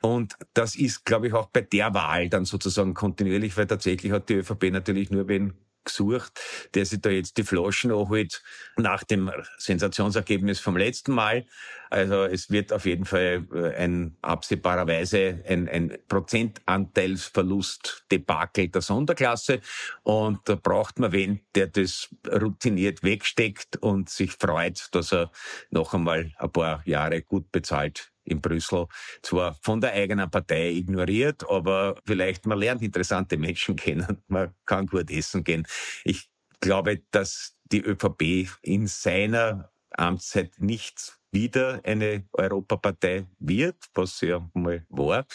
Und 0.02 0.34
das 0.52 0.76
ist, 0.76 1.06
glaube 1.06 1.28
ich, 1.28 1.32
auch 1.32 1.46
bei 1.46 1.62
der 1.62 1.94
Wahl 1.94 2.28
dann 2.28 2.44
sozusagen 2.44 2.92
kontinuierlich, 2.92 3.56
weil 3.56 3.66
tatsächlich 3.66 4.12
hat 4.12 4.28
die 4.28 4.34
ÖVP 4.34 4.64
natürlich 4.72 5.10
nur 5.10 5.26
wen 5.26 5.54
gesucht, 5.84 6.40
der 6.74 6.86
sich 6.86 7.00
da 7.00 7.10
jetzt 7.10 7.36
die 7.36 7.44
Flaschen 7.44 7.90
anholt 7.90 8.42
nach 8.76 9.04
dem 9.04 9.30
Sensationsergebnis 9.58 10.60
vom 10.60 10.76
letzten 10.76 11.12
Mal. 11.12 11.46
Also 11.90 12.24
es 12.24 12.50
wird 12.50 12.72
auf 12.72 12.86
jeden 12.86 13.04
Fall 13.04 13.46
äh, 13.52 13.74
ein 13.74 14.16
absehbarerweise 14.22 15.42
ein, 15.48 15.68
ein 15.68 15.98
Prozentanteilsverlust 16.08 18.04
Debakel 18.12 18.68
der 18.68 18.80
Sonderklasse. 18.80 19.60
Und 20.04 20.40
da 20.48 20.54
braucht 20.54 21.00
man 21.00 21.12
wen, 21.12 21.40
der 21.54 21.66
das 21.66 22.08
routiniert 22.30 23.02
wegsteckt 23.02 23.76
und 23.78 24.08
sich 24.08 24.32
freut, 24.32 24.88
dass 24.92 25.12
er 25.12 25.32
noch 25.70 25.92
einmal 25.94 26.32
ein 26.38 26.52
paar 26.52 26.82
Jahre 26.86 27.22
gut 27.22 27.50
bezahlt 27.50 28.09
in 28.24 28.40
Brüssel 28.40 28.86
zwar 29.22 29.56
von 29.62 29.80
der 29.80 29.92
eigenen 29.92 30.30
Partei 30.30 30.70
ignoriert, 30.70 31.48
aber 31.48 31.96
vielleicht 32.04 32.46
man 32.46 32.58
lernt 32.58 32.82
interessante 32.82 33.36
Menschen 33.36 33.76
kennen, 33.76 34.22
man 34.28 34.54
kann 34.66 34.86
gut 34.86 35.10
essen 35.10 35.44
gehen. 35.44 35.66
Ich 36.04 36.30
glaube, 36.60 37.02
dass 37.10 37.56
die 37.72 37.82
ÖVP 37.82 38.48
in 38.62 38.86
seiner 38.86 39.70
Amtszeit 39.90 40.52
nicht 40.58 41.18
wieder 41.32 41.80
eine 41.84 42.28
Europapartei 42.32 43.26
wird, 43.38 43.76
was 43.94 44.18
sie 44.18 44.28
ja 44.28 44.50
mal 44.54 44.84
war. 44.88 45.26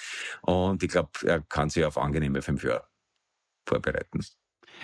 Und 0.41 0.83
ich 0.83 0.89
glaube, 0.89 1.11
er 1.23 1.41
kann 1.41 1.69
sich 1.69 1.85
auf 1.85 1.97
angenehme 1.97 2.41
fünf 2.41 2.63
Jahre 2.63 2.87
vorbereiten. 3.67 4.19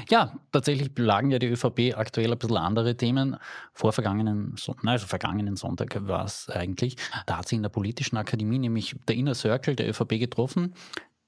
Ja, 0.09 0.33
tatsächlich 0.51 0.91
lagen 0.97 1.31
ja 1.31 1.39
die 1.39 1.47
ÖVP 1.47 1.95
aktuell 1.95 2.31
ein 2.31 2.37
bisschen 2.37 2.57
andere 2.57 2.95
Themen. 2.95 3.37
Vor 3.73 3.93
vergangenen, 3.93 4.55
also 4.85 5.07
vergangenen 5.07 5.55
Sonntag 5.55 6.07
war 6.07 6.25
es 6.25 6.49
eigentlich. 6.49 6.95
Da 7.25 7.37
hat 7.37 7.47
sie 7.47 7.55
in 7.55 7.63
der 7.63 7.69
politischen 7.69 8.17
Akademie 8.17 8.59
nämlich 8.59 8.95
der 9.07 9.15
Inner 9.15 9.35
Circle 9.35 9.75
der 9.75 9.89
ÖVP 9.89 10.19
getroffen. 10.19 10.73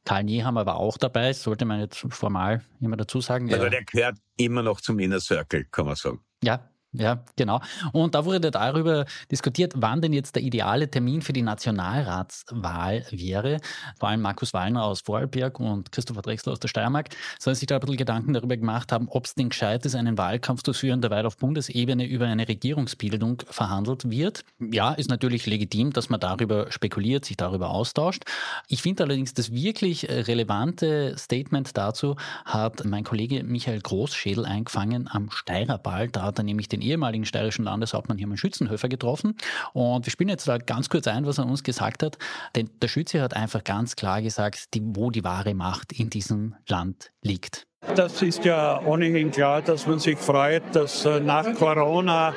Karl 0.05 0.25
Niehammer 0.25 0.65
war 0.65 0.77
auch 0.77 0.97
dabei, 0.97 1.31
sollte 1.33 1.65
man 1.65 1.79
jetzt 1.79 2.05
formal 2.09 2.61
immer 2.81 2.97
dazu 2.97 3.21
sagen. 3.21 3.51
Also 3.53 3.69
der 3.69 3.85
gehört 3.85 4.17
immer 4.37 4.61
noch 4.61 4.81
zum 4.81 4.99
Inner 4.99 5.19
Circle, 5.19 5.65
kann 5.71 5.85
man 5.85 5.95
sagen. 5.95 6.19
Ja, 6.43 6.69
ja, 6.93 7.23
genau. 7.35 7.59
Und 7.91 8.15
da 8.15 8.25
wurde 8.25 8.51
darüber 8.51 9.05
diskutiert, 9.31 9.73
wann 9.75 10.01
denn 10.01 10.13
jetzt 10.13 10.35
der 10.35 10.43
ideale 10.43 10.89
Termin 10.89 11.21
für 11.21 11.33
die 11.33 11.41
Nationalratswahl 11.41 13.05
wäre. 13.09 13.57
Vor 13.99 14.09
allem 14.09 14.21
Markus 14.21 14.53
Wallner 14.53 14.83
aus 14.83 15.01
Vorarlberg 15.01 15.59
und 15.59 15.91
Christopher 15.91 16.21
Drexler 16.21 16.53
aus 16.53 16.59
der 16.59 16.67
Steiermark 16.67 17.09
sollen 17.39 17.55
sich 17.55 17.65
da 17.65 17.75
ein 17.75 17.81
bisschen 17.81 17.97
Gedanken 17.97 18.33
darüber 18.33 18.55
gemacht 18.55 18.91
haben, 18.91 19.07
ob 19.09 19.25
es 19.25 19.33
denn 19.33 19.49
gescheit 19.49 19.85
ist, 19.85 19.95
einen 19.95 20.17
Wahlkampf 20.17 20.61
zu 20.61 20.73
führen, 20.73 21.01
der 21.01 21.09
weit 21.09 21.25
auf 21.25 21.37
Bundesebene 21.37 22.05
über 22.05 22.27
eine 22.27 22.47
Regierungsbildung 22.47 23.41
verhandelt 23.49 24.09
wird. 24.09 24.45
Ja, 24.59 24.93
ist 24.93 25.09
natürlich 25.09 25.45
legitim, 25.47 25.93
dass 25.93 26.09
man 26.09 26.19
darüber 26.19 26.71
spekuliert, 26.71 27.25
sich 27.25 27.37
darüber 27.37 27.71
austauscht. 27.71 28.23
Ich 28.67 28.81
finde 28.83 29.03
allerdings, 29.03 29.33
das 29.33 29.51
wirklich 29.51 30.07
relevante 30.09 31.15
Statement 31.17 31.75
dazu 31.75 32.15
hat 32.45 32.85
mein 32.85 33.03
Kollege 33.03 33.43
Michael 33.43 33.81
Großschädel 33.81 34.45
eingefangen 34.45 35.09
am 35.09 35.31
Steirerball. 35.31 36.09
Da 36.09 36.21
hat 36.21 36.37
er 36.37 36.43
nämlich 36.43 36.67
den 36.67 36.82
ehemaligen 36.83 37.25
steirischen 37.25 37.65
Landeshauptmann 37.65 38.17
Hermann 38.17 38.37
Schützenhöfer 38.37 38.89
getroffen. 38.89 39.35
Und 39.73 40.05
wir 40.05 40.11
spielen 40.11 40.29
jetzt 40.29 40.47
da 40.47 40.57
ganz 40.57 40.89
kurz 40.89 41.07
ein, 41.07 41.25
was 41.25 41.37
er 41.37 41.45
uns 41.45 41.63
gesagt 41.63 42.03
hat. 42.03 42.17
Denn 42.55 42.69
der 42.81 42.87
Schütze 42.87 43.21
hat 43.21 43.35
einfach 43.35 43.63
ganz 43.63 43.95
klar 43.95 44.21
gesagt, 44.21 44.73
die, 44.73 44.81
wo 44.83 45.09
die 45.09 45.23
wahre 45.23 45.53
Macht 45.53 45.93
in 45.93 46.09
diesem 46.09 46.55
Land 46.67 47.11
liegt. 47.21 47.67
Das 47.95 48.21
ist 48.21 48.45
ja 48.45 48.81
ohnehin 48.85 49.29
klar, 49.29 49.61
dass 49.61 49.85
man 49.87 49.99
sich 49.99 50.17
freut, 50.17 50.63
dass 50.73 51.05
äh, 51.05 51.19
nach 51.19 51.53
Corona 51.53 52.33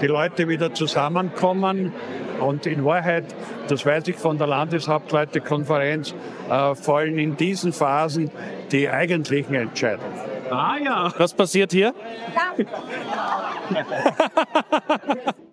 die 0.00 0.06
Leute 0.06 0.46
wieder 0.46 0.74
zusammenkommen. 0.74 1.92
Und 2.38 2.66
in 2.66 2.84
Wahrheit, 2.84 3.24
das 3.68 3.84
weiß 3.84 4.08
ich 4.08 4.16
von 4.16 4.38
der 4.38 4.46
Landeshauptleutekonferenz, 4.46 6.14
äh, 6.50 6.74
fallen 6.74 7.18
in 7.18 7.36
diesen 7.36 7.72
Phasen 7.72 8.30
die 8.72 8.88
eigentlichen 8.88 9.54
Entscheidungen. 9.54 10.39
Ah 10.50 10.76
ja. 10.78 11.12
Was 11.16 11.32
passiert 11.34 11.72
hier? 11.72 11.94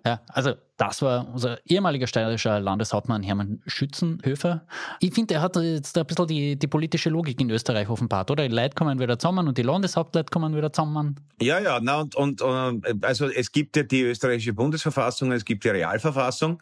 ja, 0.04 0.20
also 0.28 0.54
das 0.76 1.00
war 1.02 1.28
unser 1.32 1.58
ehemaliger 1.66 2.06
steirischer 2.06 2.58
Landeshauptmann 2.60 3.22
Hermann 3.22 3.62
Schützenhöfer. 3.66 4.66
Ich 5.00 5.14
finde, 5.14 5.34
er 5.34 5.42
hat 5.42 5.56
jetzt 5.56 5.96
ein 5.96 6.06
bisschen 6.06 6.26
die, 6.26 6.58
die 6.58 6.66
politische 6.66 7.10
Logik 7.10 7.40
in 7.40 7.50
Österreich 7.50 7.88
offenbart, 7.88 8.30
oder? 8.30 8.48
Die 8.48 8.54
Leute 8.54 8.74
kommen 8.74 8.98
wieder 8.98 9.18
zusammen 9.18 9.46
und 9.48 9.56
die 9.56 9.62
Landeshauptleute 9.62 10.30
kommen 10.30 10.56
wieder 10.56 10.72
zusammen. 10.72 11.16
Ja, 11.40 11.60
ja, 11.60 11.78
na 11.80 12.00
und, 12.00 12.14
und, 12.16 12.42
und 12.42 13.04
also 13.04 13.28
es 13.28 13.52
gibt 13.52 13.76
ja 13.76 13.84
die 13.84 14.02
österreichische 14.02 14.52
Bundesverfassung, 14.52 15.30
es 15.32 15.44
gibt 15.44 15.64
die 15.64 15.68
Realverfassung 15.68 16.60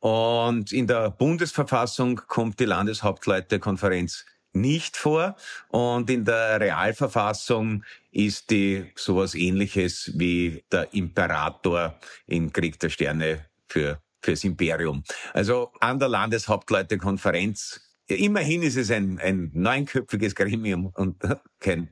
und 0.00 0.72
in 0.72 0.86
der 0.86 1.10
Bundesverfassung 1.10 2.20
kommt 2.26 2.58
die 2.58 2.64
Landeshauptleutekonferenz 2.64 4.24
nicht 4.60 4.96
vor. 4.96 5.36
Und 5.68 6.10
in 6.10 6.24
der 6.24 6.60
Realverfassung 6.60 7.84
ist 8.10 8.50
die 8.50 8.90
sowas 8.94 9.34
ähnliches 9.34 10.12
wie 10.14 10.64
der 10.72 10.92
Imperator 10.92 11.98
in 12.26 12.52
Krieg 12.52 12.78
der 12.80 12.90
Sterne 12.90 13.46
für 13.68 14.00
fürs 14.22 14.42
Imperium. 14.42 15.04
Also 15.34 15.70
an 15.80 16.00
der 16.00 16.08
Landeshauptleutekonferenz 16.08 17.80
Immerhin 18.08 18.62
ist 18.62 18.76
es 18.76 18.90
ein, 18.92 19.18
ein 19.18 19.50
neunköpfiges 19.52 20.36
Gremium 20.36 20.86
und 20.94 21.16
kein 21.60 21.90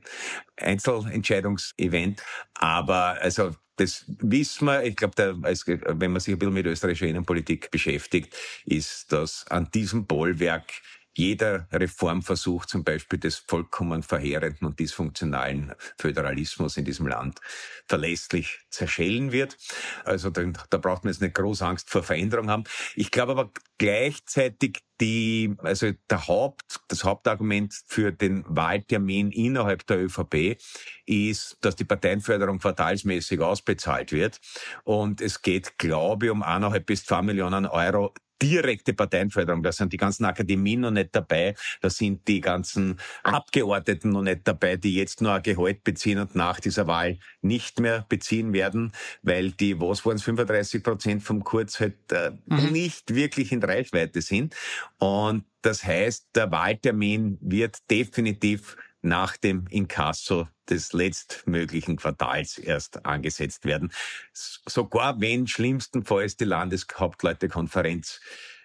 Einzelentscheidungsevent. 0.55 2.23
Aber 2.53 3.17
also 3.21 3.53
das 3.75 4.05
wissen 4.07 4.65
wir, 4.65 4.83
ich 4.83 4.95
glaube, 4.95 5.35
wenn 5.37 6.11
man 6.11 6.21
sich 6.21 6.33
ein 6.33 6.39
bisschen 6.39 6.53
mit 6.53 6.65
österreichischer 6.65 7.07
Innenpolitik 7.07 7.69
beschäftigt, 7.69 8.33
ist 8.63 9.11
das 9.11 9.45
an 9.49 9.69
diesem 9.73 10.05
Bollwerk 10.05 10.71
jeder 11.15 11.67
Reformversuch 11.71 12.65
zum 12.65 12.83
Beispiel 12.83 13.19
des 13.19 13.37
vollkommen 13.37 14.03
verheerenden 14.03 14.67
und 14.67 14.79
dysfunktionalen 14.79 15.73
Föderalismus 15.97 16.77
in 16.77 16.85
diesem 16.85 17.07
Land 17.07 17.39
verlässlich 17.87 18.59
zerschellen 18.69 19.31
wird. 19.31 19.57
Also 20.03 20.29
da, 20.29 20.43
da 20.69 20.77
braucht 20.77 21.03
man 21.03 21.13
jetzt 21.13 21.21
nicht 21.21 21.35
groß 21.35 21.61
Angst 21.61 21.89
vor 21.89 22.03
Veränderung 22.03 22.49
haben. 22.49 22.65
Ich 22.95 23.11
glaube 23.11 23.31
aber 23.31 23.51
gleichzeitig 23.77 24.79
die, 25.01 25.55
also 25.57 25.91
der 26.09 26.27
Haupt, 26.27 26.79
das 26.87 27.03
Hauptargument 27.03 27.73
für 27.87 28.11
den 28.11 28.43
Wahltermin 28.47 29.31
innerhalb 29.31 29.85
der 29.87 30.03
ÖVP 30.03 30.57
ist, 31.05 31.57
dass 31.61 31.75
die 31.75 31.83
Parteienförderung 31.83 32.59
quartalsmäßig 32.59 33.41
ausbezahlt 33.41 34.11
wird. 34.11 34.39
Und 34.83 35.21
es 35.21 35.41
geht, 35.41 35.77
glaube 35.77 36.27
ich, 36.27 36.31
um 36.31 36.43
eineinhalb 36.43 36.85
bis 36.85 37.05
zwei 37.05 37.21
Millionen 37.21 37.65
Euro 37.65 38.13
direkte 38.49 38.93
Parteienförderung. 38.93 39.63
Da 39.63 39.71
sind 39.71 39.91
die 39.93 39.97
ganzen 39.97 40.25
Akademien 40.25 40.81
noch 40.81 40.91
nicht 40.91 41.15
dabei. 41.15 41.55
Da 41.81 41.89
sind 41.89 42.27
die 42.27 42.41
ganzen 42.41 42.99
Abgeordneten 43.23 44.09
noch 44.09 44.21
nicht 44.21 44.41
dabei, 44.43 44.77
die 44.77 44.95
jetzt 44.95 45.21
nur 45.21 45.33
ein 45.33 45.43
Gehalt 45.43 45.83
beziehen 45.83 46.19
und 46.19 46.35
nach 46.35 46.59
dieser 46.59 46.87
Wahl 46.87 47.17
nicht 47.41 47.79
mehr 47.79 48.05
beziehen 48.07 48.53
werden, 48.53 48.91
weil 49.23 49.51
die, 49.51 49.79
was 49.79 50.05
waren 50.05 50.15
es, 50.15 50.23
35 50.23 50.83
Prozent 50.83 51.23
vom 51.23 51.43
Kurz 51.43 51.79
halt 51.79 52.11
äh, 52.11 52.31
mhm. 52.45 52.71
nicht 52.71 53.13
wirklich 53.13 53.51
in 53.51 53.63
Reichweite 53.63 54.21
sind. 54.21 54.55
Und 54.99 55.45
das 55.61 55.83
heißt, 55.83 56.27
der 56.35 56.51
Wahltermin 56.51 57.39
wird 57.41 57.89
definitiv 57.89 58.77
nach 59.05 59.37
dem 59.37 59.67
Inkasso 59.69 60.47
des 60.69 60.93
letztmöglichen 60.93 61.95
Quartals 61.95 62.57
erst 62.57 63.05
angesetzt 63.05 63.65
werden. 63.65 63.91
Sogar 64.33 65.21
wenn 65.21 65.47
schlimmstenfalls 65.47 66.37
die 66.37 66.45
Landeshauptleutekonferenz 66.45 68.19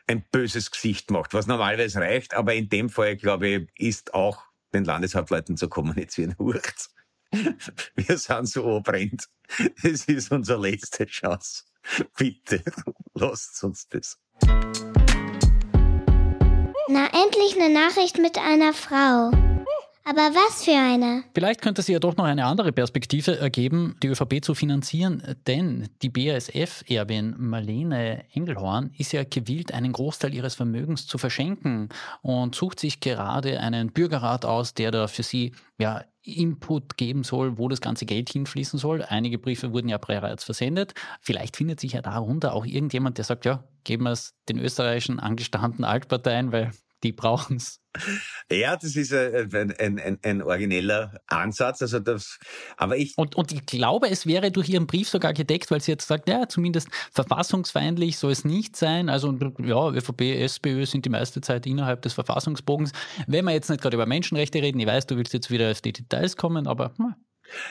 ein 0.07 0.25
böses 0.33 0.71
Gesicht 0.71 1.11
macht, 1.11 1.35
was 1.35 1.47
normalerweise 1.47 2.01
reicht, 2.01 2.35
aber 2.35 2.55
in 2.55 2.69
dem 2.69 2.89
Fall, 2.89 3.17
glaube 3.17 3.49
ich, 3.49 3.69
ist 3.77 4.15
auch 4.15 4.43
den 4.73 4.85
Landeshauptleuten 4.85 5.57
zu 5.57 5.69
kommunizieren 5.69 6.35
wurscht. 6.39 6.89
Wir 7.95 8.19
sind 8.19 8.49
so 8.49 8.65
obrennt. 8.65 9.27
Es 9.83 10.07
ist 10.07 10.33
unsere 10.33 10.61
letzte 10.61 11.07
Chance. 11.07 11.65
Bitte, 12.17 12.63
lasst 13.15 13.63
uns 13.63 13.87
das. 13.89 14.19
Na, 16.89 17.07
endlich 17.07 17.57
eine 17.57 17.73
Nachricht 17.73 18.19
mit 18.19 18.37
einer 18.37 18.73
Frau. 18.73 19.31
Aber 20.11 20.35
was 20.35 20.65
für 20.65 20.73
eine? 20.73 21.23
Vielleicht 21.35 21.63
könnte 21.63 21.83
sie 21.83 21.93
ja 21.93 22.01
doch 22.01 22.17
noch 22.17 22.25
eine 22.25 22.45
andere 22.45 22.73
Perspektive 22.73 23.39
ergeben, 23.39 23.95
die 24.03 24.09
ÖVP 24.09 24.45
zu 24.45 24.57
finanzieren, 24.57 25.23
denn 25.47 25.89
die 26.03 26.09
BASF-Erbin 26.09 27.37
Marlene 27.39 28.25
Engelhorn 28.35 28.91
ist 28.99 29.13
ja 29.13 29.23
gewillt, 29.23 29.73
einen 29.73 29.93
Großteil 29.93 30.35
ihres 30.35 30.57
Vermögens 30.57 31.07
zu 31.07 31.17
verschenken 31.17 31.91
und 32.23 32.57
sucht 32.57 32.81
sich 32.81 32.99
gerade 32.99 33.61
einen 33.61 33.93
Bürgerrat 33.93 34.45
aus, 34.45 34.75
der 34.75 34.91
da 34.91 35.07
für 35.07 35.23
sie 35.23 35.53
ja 35.79 36.03
Input 36.23 36.97
geben 36.97 37.23
soll, 37.23 37.57
wo 37.57 37.69
das 37.69 37.81
ganze 37.81 38.05
Geld 38.05 38.31
hinfließen 38.31 38.81
soll. 38.81 39.03
Einige 39.03 39.39
Briefe 39.39 39.73
wurden 39.73 39.89
ja 39.89 39.99
bereits 39.99 40.43
versendet. 40.43 40.93
Vielleicht 41.21 41.57
findet 41.57 41.79
sich 41.79 41.93
ja 41.93 42.03
darunter 42.03 42.53
auch 42.55 42.67
irgendjemand, 42.67 43.17
der 43.17 43.25
sagt, 43.25 43.45
ja, 43.45 43.63
geben 43.85 44.05
wir 44.05 44.11
es 44.11 44.35
den 44.49 44.59
österreichischen 44.59 45.21
angestammten 45.21 45.85
Altparteien, 45.85 46.51
weil 46.51 46.73
die 47.03 47.13
brauchen 47.13 47.57
es. 47.57 47.81
Ja, 48.51 48.77
das 48.77 48.95
ist 48.95 49.13
ein, 49.13 49.53
ein, 49.53 49.99
ein, 49.99 50.19
ein, 50.23 50.43
origineller 50.43 51.21
Ansatz. 51.27 51.83
Also 51.83 51.99
das, 51.99 52.39
aber 52.77 52.97
ich 52.97 53.17
und, 53.17 53.35
und 53.35 53.51
ich 53.51 53.67
glaube, 53.67 54.09
es 54.09 54.27
wäre 54.27 54.53
durch 54.53 54.69
Ihren 54.69 54.87
Brief 54.87 55.09
sogar 55.09 55.33
gedeckt, 55.33 55.71
weil 55.71 55.81
Sie 55.81 55.91
jetzt 55.91 56.07
sagt, 56.07 56.29
ja, 56.29 56.49
zumindest 56.49 56.89
verfassungsfeindlich 57.13 58.19
soll 58.19 58.33
es 58.33 58.45
nicht 58.45 58.77
sein. 58.77 59.09
Also 59.09 59.37
ja, 59.59 59.91
ÖVP, 59.91 60.21
SPÖ 60.21 60.87
sind 60.87 61.05
die 61.05 61.11
meiste 61.11 61.41
Zeit 61.41 61.67
innerhalb 61.67 62.03
des 62.03 62.13
Verfassungsbogens. 62.13 62.93
Wenn 63.27 63.45
wir 63.45 63.53
jetzt 63.53 63.71
nicht 63.71 63.83
gerade 63.83 63.97
über 63.97 64.07
Menschenrechte 64.07 64.63
reden, 64.63 64.79
ich 64.79 64.87
weiß, 64.87 65.07
du 65.07 65.17
willst 65.17 65.33
jetzt 65.33 65.51
wieder 65.51 65.71
auf 65.71 65.81
die 65.81 65.93
Details 65.93 66.37
kommen, 66.37 66.69
aber 66.69 66.93
hm, 66.97 67.15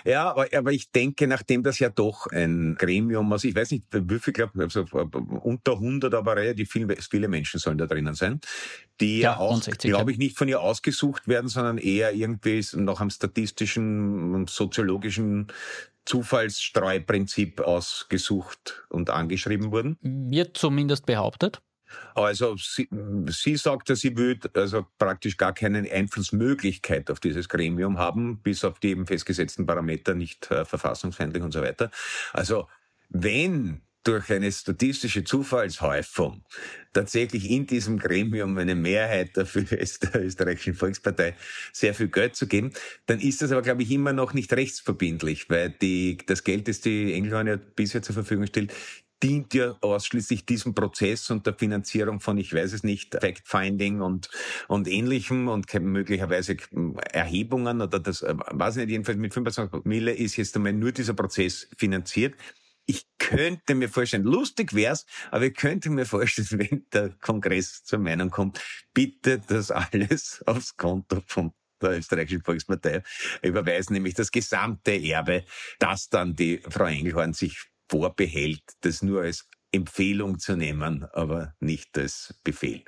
ja, 0.06 0.30
aber, 0.30 0.48
aber 0.54 0.72
ich 0.72 0.92
denke, 0.92 1.28
nachdem 1.28 1.64
das 1.64 1.80
ja 1.80 1.90
doch 1.90 2.28
ein 2.28 2.76
Gremium, 2.78 3.32
also 3.32 3.48
ich 3.48 3.56
weiß 3.56 3.72
nicht, 3.72 3.86
wie 3.92 4.20
viel, 4.20 4.34
glaube 4.34 4.62
also 4.64 4.86
unter 5.44 5.74
100, 5.74 6.14
aber 6.14 6.36
relativ 6.36 6.72
viele, 6.72 6.96
viele 6.98 7.28
Menschen 7.28 7.60
sollen 7.60 7.78
da 7.78 7.86
drinnen 7.86 8.14
sein, 8.14 8.40
die 9.00 9.20
ja, 9.20 9.38
auch, 9.38 9.62
glaube 9.80 10.12
ich, 10.12 10.18
nicht 10.18 10.38
von 10.38 10.48
ihr 10.48 10.62
ausgesucht 10.62 11.28
werden, 11.28 11.48
sondern 11.48 11.78
eher 11.78 12.14
irgendwie 12.14 12.66
nach 12.76 13.02
einem 13.02 13.10
statistischen, 13.10 14.48
soziologischen 14.48 15.48
Zufallsstreuprinzip 16.06 17.62
ausgesucht 17.62 18.86
und 18.90 19.10
angeschrieben 19.10 19.72
wurden. 19.72 19.98
Wird 20.02 20.58
zumindest 20.58 21.06
behauptet. 21.06 21.62
Also 22.16 22.56
sie, 22.58 22.90
sie 23.28 23.56
sagt, 23.56 23.90
dass 23.90 24.00
sie 24.00 24.16
will 24.18 24.40
also 24.54 24.86
praktisch 24.98 25.38
gar 25.38 25.54
keine 25.54 25.90
Einflussmöglichkeit 25.92 27.10
auf 27.12 27.20
dieses 27.20 27.50
Gremium 27.50 27.98
haben, 27.98 28.40
bis 28.42 28.64
auf 28.64 28.80
die 28.80 28.90
eben 28.90 29.08
festgesetzten 29.08 29.66
Parameter, 29.66 30.14
nicht 30.14 30.50
äh, 30.52 30.66
verfassungsfeindlich 30.66 31.44
und 31.44 31.52
so 31.52 31.62
weiter. 31.62 31.92
Also 32.34 32.68
wenn 33.10 33.82
durch 34.04 34.32
eine 34.32 34.52
statistische 34.52 35.24
Zufallshäufung 35.24 36.44
tatsächlich 36.94 37.50
in 37.50 37.68
diesem 37.68 38.00
Gremium 38.00 38.58
eine 38.58 38.76
Mehrheit 38.76 39.36
dafür 39.36 39.72
ist, 39.78 40.04
der 40.04 40.24
österreichischen 40.24 40.74
Volkspartei 40.74 41.36
sehr 41.74 41.94
viel 41.94 42.08
Geld 42.08 42.36
zu 42.36 42.48
geben, 42.48 42.72
dann 43.06 43.20
ist 43.20 43.42
das 43.42 43.52
aber, 43.52 43.62
glaube 43.62 43.84
ich, 43.84 43.92
immer 43.92 44.14
noch 44.14 44.34
nicht 44.34 44.54
rechtsverbindlich, 44.54 45.50
weil 45.50 45.70
die, 45.70 46.18
das 46.26 46.44
Geld, 46.44 46.68
das 46.68 46.82
die 46.82 47.14
Engelhorn 47.14 47.48
ja 47.48 47.58
bisher 47.58 48.02
zur 48.02 48.16
Verfügung 48.16 48.48
stellt, 48.48 48.74
dient 49.22 49.54
ja 49.54 49.78
ausschließlich 49.82 50.46
diesem 50.46 50.74
Prozess 50.74 51.30
und 51.30 51.46
der 51.46 51.54
Finanzierung 51.54 52.20
von, 52.20 52.38
ich 52.38 52.54
weiß 52.54 52.74
es 52.74 52.84
nicht, 52.84 53.16
Fact-Finding 53.20 54.02
und, 54.02 54.30
und 54.68 54.88
ähnlichem 54.88 55.48
und 55.48 55.74
möglicherweise 55.82 56.58
Erhebungen 57.12 57.82
oder 57.82 58.00
das, 58.00 58.22
äh, 58.22 58.34
weiß 58.36 58.78
nicht, 58.78 58.90
jedenfalls 58.90 59.18
mit 59.18 59.34
25 59.34 59.86
Mille 59.86 60.14
ist 60.14 60.38
jetzt 60.38 60.56
einmal 60.56 60.74
nur 60.74 60.92
dieser 60.92 61.14
Prozess 61.14 61.68
finanziert. 61.78 62.36
Ich 62.86 63.06
könnte 63.20 63.76
mir 63.76 63.90
vorstellen, 63.90 64.24
lustig 64.24 64.74
wär's, 64.74 65.06
aber 65.32 65.46
ich 65.46 65.54
könnte 65.54 65.90
mir 65.90 66.06
vorstellen, 66.06 66.48
wenn 66.52 66.86
der 66.94 67.10
Kongress 67.22 67.84
zur 67.84 68.00
Meinung 68.00 68.30
kommt, 68.30 68.62
bitte 68.94 69.42
das 69.48 69.70
alles 69.72 70.42
aufs 70.46 70.78
Konto 70.78 71.22
von 71.28 71.52
der 71.82 71.98
österreichischen 71.98 72.44
Volkspartei 72.44 73.04
überweisen, 73.42 73.94
nämlich 73.94 74.14
das 74.14 74.32
gesamte 74.32 74.92
Erbe, 74.92 75.46
das 75.80 76.10
dann 76.10 76.36
die 76.36 76.62
Frau 76.68 76.86
Engelhorn 76.86 77.34
sich 77.34 77.70
vorbehält, 77.90 78.64
das 78.82 79.02
nur 79.02 79.22
als 79.24 79.48
Empfehlung 79.72 80.40
zu 80.40 80.56
nehmen, 80.56 81.06
aber 81.06 81.54
nicht 81.60 81.98
als 81.98 82.40
Befehl. 82.44 82.84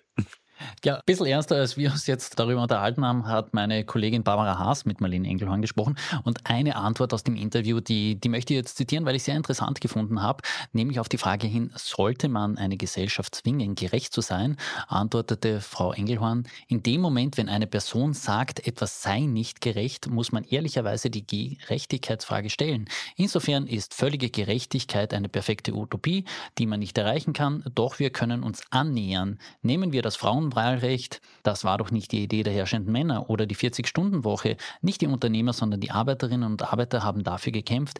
Ja, 0.83 0.95
ein 0.95 1.01
bisschen 1.05 1.25
ernster, 1.25 1.55
als 1.57 1.77
wir 1.77 1.91
uns 1.91 2.07
jetzt 2.07 2.39
darüber 2.39 2.61
unterhalten 2.61 3.05
haben, 3.05 3.27
hat 3.27 3.53
meine 3.53 3.83
Kollegin 3.85 4.23
Barbara 4.23 4.57
Haas 4.57 4.85
mit 4.85 5.01
Marlene 5.01 5.27
Engelhorn 5.27 5.61
gesprochen. 5.61 5.95
Und 6.23 6.49
eine 6.49 6.75
Antwort 6.75 7.13
aus 7.13 7.23
dem 7.23 7.35
Interview, 7.35 7.79
die, 7.79 8.15
die 8.15 8.29
möchte 8.29 8.53
ich 8.53 8.57
jetzt 8.57 8.77
zitieren, 8.77 9.05
weil 9.05 9.15
ich 9.15 9.23
sehr 9.23 9.35
interessant 9.35 9.81
gefunden 9.81 10.21
habe, 10.21 10.43
nämlich 10.73 10.99
auf 10.99 11.09
die 11.09 11.17
Frage 11.17 11.47
hin, 11.47 11.71
sollte 11.75 12.29
man 12.29 12.57
eine 12.57 12.77
Gesellschaft 12.77 13.35
zwingen, 13.35 13.75
gerecht 13.75 14.13
zu 14.13 14.21
sein, 14.21 14.57
antwortete 14.87 15.61
Frau 15.61 15.93
Engelhorn, 15.93 16.47
in 16.67 16.83
dem 16.83 17.01
Moment, 17.01 17.37
wenn 17.37 17.49
eine 17.49 17.67
Person 17.67 18.13
sagt, 18.13 18.65
etwas 18.67 19.01
sei 19.01 19.21
nicht 19.21 19.61
gerecht, 19.61 20.07
muss 20.09 20.31
man 20.31 20.43
ehrlicherweise 20.43 21.09
die 21.09 21.25
Gerechtigkeitsfrage 21.25 22.49
stellen. 22.49 22.85
Insofern 23.15 23.67
ist 23.67 23.93
völlige 23.93 24.29
Gerechtigkeit 24.29 25.13
eine 25.13 25.29
perfekte 25.29 25.73
Utopie, 25.73 26.25
die 26.57 26.65
man 26.65 26.79
nicht 26.79 26.97
erreichen 26.97 27.33
kann, 27.33 27.63
doch 27.75 27.99
wir 27.99 28.09
können 28.09 28.43
uns 28.43 28.63
annähern. 28.69 29.39
Nehmen 29.61 29.91
wir 29.91 30.01
das 30.01 30.15
Frauen 30.15 30.50
Frauenwahlrecht, 30.51 31.21
das 31.43 31.63
war 31.63 31.77
doch 31.77 31.91
nicht 31.91 32.11
die 32.11 32.23
Idee 32.23 32.43
der 32.43 32.53
herrschenden 32.53 32.91
Männer 32.91 33.29
oder 33.29 33.45
die 33.45 33.55
40-Stunden-Woche. 33.55 34.57
Nicht 34.81 35.01
die 35.01 35.07
Unternehmer, 35.07 35.53
sondern 35.53 35.79
die 35.79 35.91
Arbeiterinnen 35.91 36.51
und 36.51 36.71
Arbeiter 36.71 37.03
haben 37.03 37.23
dafür 37.23 37.51
gekämpft. 37.51 37.99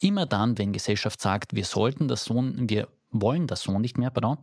Immer 0.00 0.26
dann, 0.26 0.58
wenn 0.58 0.72
Gesellschaft 0.72 1.20
sagt, 1.20 1.54
wir 1.54 1.64
sollten 1.64 2.08
das 2.08 2.24
so, 2.24 2.42
wir 2.42 2.88
wollen 3.14 3.46
das 3.46 3.60
so 3.60 3.78
nicht 3.78 3.98
mehr, 3.98 4.08
pardon, 4.10 4.38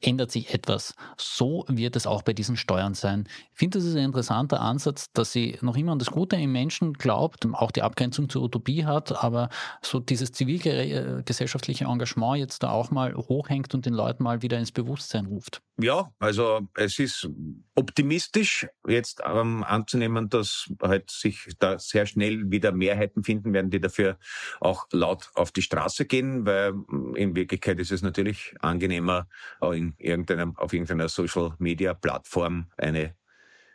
ändert 0.00 0.30
sich 0.30 0.54
etwas. 0.54 0.94
So 1.18 1.66
wird 1.68 1.94
es 1.94 2.06
auch 2.06 2.22
bei 2.22 2.32
diesen 2.32 2.56
Steuern 2.56 2.94
sein. 2.94 3.28
Ich 3.52 3.58
finde, 3.58 3.76
das 3.78 3.86
ist 3.86 3.96
ein 3.96 4.04
interessanter 4.04 4.62
Ansatz, 4.62 5.12
dass 5.12 5.30
sie 5.32 5.58
noch 5.60 5.76
immer 5.76 5.92
an 5.92 5.98
das 5.98 6.10
Gute 6.10 6.36
im 6.36 6.50
Menschen 6.50 6.94
glaubt, 6.94 7.46
auch 7.52 7.70
die 7.70 7.82
Abgrenzung 7.82 8.30
zur 8.30 8.42
Utopie 8.42 8.86
hat, 8.86 9.22
aber 9.22 9.50
so 9.82 10.00
dieses 10.00 10.32
zivilgesellschaftliche 10.32 11.84
Engagement 11.84 12.38
jetzt 12.38 12.62
da 12.62 12.70
auch 12.70 12.90
mal 12.90 13.14
hochhängt 13.14 13.74
und 13.74 13.84
den 13.84 13.92
Leuten 13.92 14.22
mal 14.22 14.40
wieder 14.40 14.58
ins 14.58 14.72
Bewusstsein 14.72 15.26
ruft. 15.26 15.60
Ja, 15.76 16.12
also 16.20 16.68
es 16.74 17.00
ist 17.00 17.28
optimistisch 17.74 18.68
jetzt 18.86 19.20
ähm, 19.26 19.64
anzunehmen, 19.64 20.28
dass 20.28 20.72
halt 20.80 21.10
sich 21.10 21.48
da 21.58 21.80
sehr 21.80 22.06
schnell 22.06 22.48
wieder 22.50 22.70
Mehrheiten 22.70 23.24
finden 23.24 23.52
werden, 23.52 23.70
die 23.70 23.80
dafür 23.80 24.16
auch 24.60 24.86
laut 24.92 25.30
auf 25.34 25.50
die 25.50 25.62
Straße 25.62 26.04
gehen, 26.06 26.46
weil 26.46 26.74
in 27.16 27.34
Wirklichkeit 27.34 27.80
ist 27.80 27.90
es 27.90 28.02
natürlich 28.02 28.14
natürlich 28.14 28.54
angenehmer, 28.60 29.26
in 29.60 29.94
irgendeinem, 29.98 30.56
auf 30.56 30.72
irgendeiner 30.72 31.08
Social 31.08 31.54
Media 31.58 31.94
Plattform 31.94 32.70
eine 32.76 33.14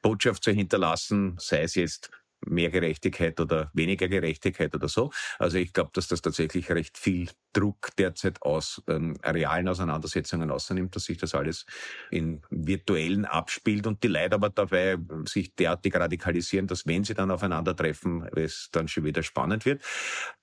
Botschaft 0.02 0.44
zu 0.44 0.52
hinterlassen, 0.52 1.36
sei 1.40 1.64
es 1.64 1.76
jetzt 1.76 2.10
mehr 2.46 2.70
Gerechtigkeit 2.70 3.40
oder 3.40 3.70
weniger 3.74 4.08
Gerechtigkeit 4.08 4.74
oder 4.76 4.88
so. 4.88 5.12
Also 5.38 5.58
ich 5.58 5.74
glaube, 5.74 5.92
dass 5.94 6.08
das 6.08 6.22
tatsächlich 6.22 6.70
recht 6.70 6.98
viel 6.98 7.30
Druck 7.54 7.90
derzeit 7.98 8.42
aus 8.42 8.82
ähm, 8.88 9.18
realen 9.24 9.68
Auseinandersetzungen 9.68 10.52
außernimmt, 10.52 10.96
dass 10.96 11.06
sich 11.06 11.18
das 11.18 11.34
alles 11.34 11.66
in 12.12 12.42
virtuellen 12.50 13.26
abspielt 13.26 13.88
und 13.88 14.04
die 14.04 14.08
Leute 14.08 14.36
aber 14.36 14.50
dabei 14.50 14.98
sich 15.26 15.56
derartig 15.56 15.96
radikalisieren, 15.96 16.68
dass 16.68 16.86
wenn 16.86 17.04
sie 17.04 17.14
dann 17.14 17.32
aufeinandertreffen, 17.32 18.28
es 18.36 18.70
dann 18.72 18.88
schon 18.88 19.04
wieder 19.04 19.24
spannend 19.24 19.66
wird. 19.66 19.82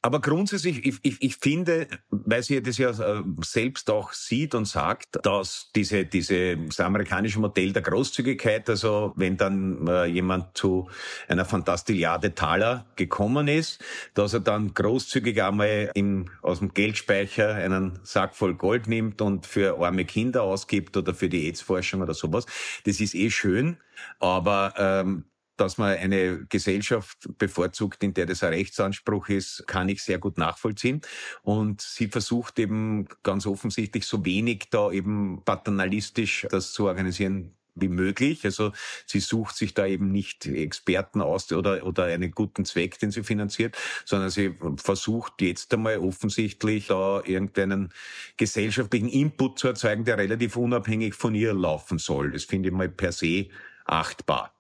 Aber 0.02 0.20
grundsätzlich, 0.20 0.84
ich, 0.84 0.98
ich, 1.02 1.22
ich 1.22 1.36
finde, 1.36 1.88
weil 2.10 2.42
sie 2.42 2.62
das 2.62 2.78
ja 2.78 2.90
äh, 2.90 3.22
selbst 3.42 3.90
auch 3.90 4.12
sieht 4.12 4.54
und 4.54 4.66
sagt, 4.66 5.18
dass 5.22 5.70
diese, 5.74 6.04
diese, 6.04 6.56
das 6.56 6.80
amerikanische 6.80 7.40
Modell 7.40 7.72
der 7.72 7.82
Großzügigkeit, 7.82 8.68
also 8.68 9.12
wenn 9.16 9.36
dann 9.36 9.86
äh, 9.86 10.06
jemand 10.06 10.56
zu 10.56 10.88
einer 11.28 11.44
Fantastilliarde 11.86 12.34
Taler 12.34 12.86
gekommen 12.96 13.46
ist, 13.46 13.82
dass 14.14 14.34
er 14.34 14.40
dann 14.40 14.74
großzügig 14.74 15.40
einmal 15.42 15.90
im, 15.94 16.30
aus 16.42 16.58
dem 16.58 16.74
Geld 16.74 16.86
Geldspeicher 16.86 17.54
einen 17.54 17.98
Sack 18.02 18.34
voll 18.34 18.54
Gold 18.54 18.86
nimmt 18.86 19.20
und 19.20 19.46
für 19.46 19.78
arme 19.78 20.04
Kinder 20.04 20.42
ausgibt 20.42 20.96
oder 20.96 21.14
für 21.14 21.28
die 21.28 21.46
AIDS-Forschung 21.46 22.02
oder 22.02 22.14
sowas. 22.14 22.46
Das 22.84 23.00
ist 23.00 23.14
eh 23.14 23.30
schön, 23.30 23.78
aber 24.18 24.74
ähm, 24.76 25.24
dass 25.56 25.78
man 25.78 25.96
eine 25.96 26.44
Gesellschaft 26.48 27.28
bevorzugt, 27.38 28.02
in 28.02 28.14
der 28.14 28.26
das 28.26 28.42
ein 28.42 28.52
Rechtsanspruch 28.52 29.28
ist, 29.28 29.64
kann 29.66 29.88
ich 29.88 30.02
sehr 30.02 30.18
gut 30.18 30.38
nachvollziehen. 30.38 31.00
Und 31.42 31.80
sie 31.80 32.08
versucht 32.08 32.58
eben 32.58 33.08
ganz 33.22 33.46
offensichtlich 33.46 34.06
so 34.06 34.24
wenig 34.24 34.68
da 34.70 34.90
eben 34.90 35.42
paternalistisch 35.44 36.46
das 36.50 36.72
zu 36.72 36.86
organisieren, 36.86 37.56
wie 37.76 37.88
möglich. 37.88 38.44
Also 38.44 38.72
sie 39.06 39.20
sucht 39.20 39.56
sich 39.56 39.74
da 39.74 39.86
eben 39.86 40.10
nicht 40.10 40.46
Experten 40.46 41.20
aus 41.20 41.52
oder, 41.52 41.86
oder 41.86 42.04
einen 42.04 42.32
guten 42.32 42.64
Zweck, 42.64 42.98
den 42.98 43.10
sie 43.10 43.22
finanziert, 43.22 43.76
sondern 44.04 44.30
sie 44.30 44.54
versucht 44.76 45.40
jetzt 45.42 45.72
einmal 45.74 45.98
offensichtlich 45.98 46.88
da 46.88 47.22
irgendeinen 47.24 47.92
gesellschaftlichen 48.36 49.08
Input 49.08 49.58
zu 49.58 49.68
erzeugen, 49.68 50.04
der 50.04 50.18
relativ 50.18 50.56
unabhängig 50.56 51.14
von 51.14 51.34
ihr 51.34 51.54
laufen 51.54 51.98
soll. 51.98 52.32
Das 52.32 52.44
finde 52.44 52.70
ich 52.70 52.74
mal 52.74 52.88
per 52.88 53.12
se 53.12 53.48
achtbar. 53.84 54.55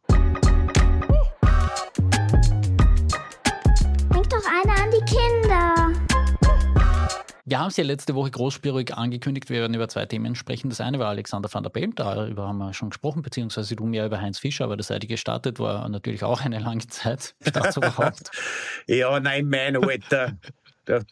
Wir 7.48 7.60
haben 7.60 7.68
es 7.68 7.76
ja 7.76 7.84
letzte 7.84 8.16
Woche 8.16 8.32
großspurig 8.32 8.94
angekündigt, 8.94 9.48
wir 9.50 9.60
werden 9.60 9.74
über 9.74 9.88
zwei 9.88 10.04
Themen 10.04 10.34
sprechen. 10.34 10.68
Das 10.68 10.80
eine 10.80 10.98
war 10.98 11.10
Alexander 11.10 11.48
van 11.52 11.62
der 11.62 11.70
Bellen, 11.70 11.94
darüber 11.94 12.48
haben 12.48 12.58
wir 12.58 12.74
schon 12.74 12.90
gesprochen, 12.90 13.22
beziehungsweise 13.22 13.76
du 13.76 13.86
mehr 13.86 14.04
über 14.04 14.20
Heinz 14.20 14.40
Fischer, 14.40 14.64
aber 14.64 14.76
das 14.76 14.88
seid 14.88 15.06
gestartet, 15.06 15.60
war 15.60 15.88
natürlich 15.88 16.24
auch 16.24 16.40
eine 16.40 16.58
lange 16.58 16.84
Zeit. 16.88 17.36
überhaupt. 17.76 18.32
ja, 18.88 19.20
nein, 19.20 19.48
mein 19.48 19.76
Alter. 19.76 20.36
Da, 20.86 21.02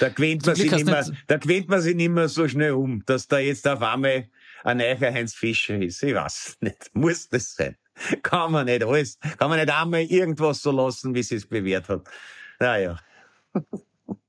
da, 0.00 0.08
gewinnt 0.08 0.44
man 0.44 0.56
sich 0.56 0.72
nicht 0.72 0.86
mehr, 0.86 1.06
da 1.28 1.36
gewinnt 1.36 1.68
man 1.68 1.80
sich 1.80 1.94
mehr 1.94 2.28
so 2.28 2.48
schnell 2.48 2.72
um, 2.72 3.04
dass 3.06 3.28
da 3.28 3.38
jetzt 3.38 3.68
auf 3.68 3.80
einmal 3.80 4.28
ein 4.64 4.78
neuer 4.78 4.98
Heinz 4.98 5.34
Fischer 5.34 5.80
ist. 5.80 6.02
Ich 6.02 6.16
weiß 6.16 6.56
nicht. 6.62 6.90
Muss 6.94 7.28
das 7.28 7.54
sein? 7.54 7.76
Kann 8.24 8.50
man 8.50 8.66
nicht 8.66 8.82
alles, 8.82 9.20
kann 9.38 9.50
man 9.50 9.60
nicht 9.60 9.72
einmal 9.72 10.02
irgendwas 10.02 10.62
so 10.62 10.72
lassen, 10.72 11.14
wie 11.14 11.22
sie 11.22 11.36
es 11.36 11.46
bewährt 11.46 11.88
hat. 11.88 12.08
Naja. 12.58 12.98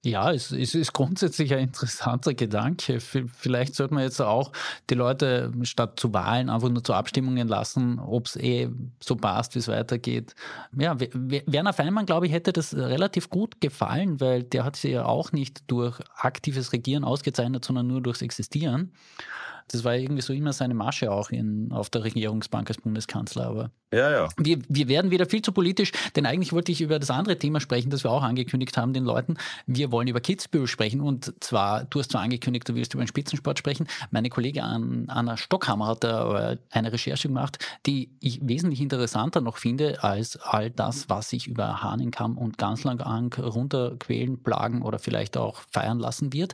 Ja, 0.06 0.32
es, 0.32 0.52
es, 0.52 0.76
ist 0.76 0.94
grundsätzlich 0.94 1.54
ein 1.54 1.60
interessanter 1.60 2.34
Gedanke. 2.34 3.00
Vielleicht 3.02 3.76
sollte 3.76 3.94
man 3.94 4.04
jetzt 4.04 4.22
auch 4.22 4.52
die 4.90 4.94
Leute 4.94 5.52
statt 5.64 6.00
zu 6.00 6.14
Wahlen 6.14 6.50
einfach 6.50 6.70
nur 6.70 6.84
zu 6.84 6.94
Abstimmungen 6.94 7.48
lassen, 7.48 8.00
ob 8.00 8.28
es 8.28 8.36
eh 8.36 8.70
so 9.04 9.16
passt, 9.16 9.56
wie 9.56 9.60
es 9.60 9.68
weitergeht. 9.68 10.36
Ja, 10.78 10.96
Werner 11.00 11.74
Feinmann, 11.74 12.06
glaube 12.06 12.28
ich, 12.28 12.32
hätte 12.32 12.54
das 12.54 12.76
relativ 12.76 13.30
gut 13.30 13.60
gefallen, 13.60 14.22
weil 14.22 14.44
der 14.44 14.64
hat 14.64 14.76
sich 14.76 14.92
ja 14.92 15.06
auch 15.06 15.32
nicht 15.32 15.70
durch 15.70 16.00
aktives 16.16 16.74
Regieren 16.74 17.04
ausgezeichnet, 17.04 17.66
sondern 17.66 17.88
nur 17.88 18.02
durchs 18.02 18.22
Existieren. 18.22 18.94
Das 19.70 19.84
war 19.84 19.96
irgendwie 19.96 20.22
so 20.22 20.34
immer 20.34 20.54
seine 20.54 20.74
Masche 20.74 21.12
auch 21.12 21.30
in, 21.30 21.72
auf 21.72 21.90
der 21.90 22.04
Regierungsbank 22.04 22.70
als 22.70 22.80
Bundeskanzler. 22.80 23.48
Aber 23.48 23.72
ja, 23.94 24.12
ja. 24.12 24.30
Wir, 24.38 24.60
wir 24.68 24.90
werden 24.90 25.12
wieder 25.12 25.26
viel 25.26 25.42
zu 25.42 25.54
politisch, 25.54 25.92
denn 26.16 26.26
eigentlich 26.26 26.52
wollte 26.52 26.74
ich 26.74 26.82
über 26.82 27.00
das 27.00 27.10
andere 27.10 27.38
Thema 27.38 27.62
sprechen, 27.62 27.90
das 27.90 28.04
wir 28.04 28.12
auch 28.12 28.24
angekündigt 28.24 28.78
haben 28.78 28.92
den 28.92 29.06
Leuten. 29.06 29.38
Wir 29.66 29.92
wollen 29.94 30.10
über 30.10 30.20
Kitzbühel 30.20 30.68
sprechen 30.68 31.00
und 31.00 31.34
zwar, 31.42 31.86
du 31.86 32.00
hast 32.00 32.12
zwar 32.12 32.22
angekündigt, 32.22 32.68
du 32.68 32.76
willst 32.76 32.94
über 32.94 33.04
den 33.04 33.08
Spitzensport 33.08 33.60
sprechen. 33.60 33.88
Meine 34.12 34.30
Kollegin 34.30 35.08
Anna 35.08 35.38
Stockhammer 35.38 35.88
hat 35.88 36.04
da 36.04 36.58
eine 36.72 36.92
Recherche 36.92 37.30
gemacht, 37.30 37.60
die 37.86 38.12
ich 38.20 38.40
wesentlich 38.46 38.82
interessanter 38.82 39.40
noch 39.40 39.58
finde 39.58 40.04
als 40.04 40.38
all 40.38 40.70
das, 40.70 41.10
was 41.10 41.30
sich 41.30 41.48
über 41.48 41.82
Hahnenkamm 41.82 42.38
und 42.38 42.58
Ganzlang 42.58 43.02
runterquälen, 43.02 44.44
plagen 44.44 44.82
oder 44.82 45.00
vielleicht 45.00 45.38
auch 45.38 45.62
feiern 45.72 46.00
lassen 46.00 46.34
wird. 46.34 46.54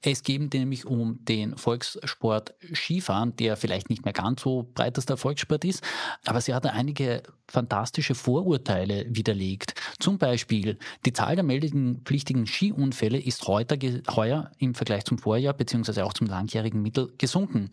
Es 0.00 0.22
geht 0.22 0.54
nämlich 0.54 0.86
um 0.86 1.22
den 1.24 1.58
Volkssport 1.58 2.49
Skifahren, 2.74 3.36
der 3.36 3.56
vielleicht 3.56 3.90
nicht 3.90 4.04
mehr 4.04 4.12
ganz 4.12 4.42
so 4.42 4.70
breitester 4.74 5.16
Volkssport 5.16 5.64
ist, 5.64 5.82
aber 6.26 6.40
sie 6.40 6.54
hat 6.54 6.66
einige 6.66 7.22
fantastische 7.50 8.14
Vorurteile 8.14 9.06
widerlegt. 9.08 9.74
Zum 9.98 10.18
Beispiel, 10.18 10.78
die 11.04 11.12
Zahl 11.12 11.34
der 11.34 11.44
meldepflichtigen 11.44 12.46
Skiunfälle 12.46 13.18
ist 13.18 13.46
heute, 13.46 13.78
heuer 14.14 14.50
im 14.58 14.74
Vergleich 14.74 15.04
zum 15.04 15.18
Vorjahr 15.18 15.54
beziehungsweise 15.54 16.04
auch 16.04 16.12
zum 16.12 16.28
langjährigen 16.28 16.80
Mittel 16.80 17.12
gesunken. 17.18 17.70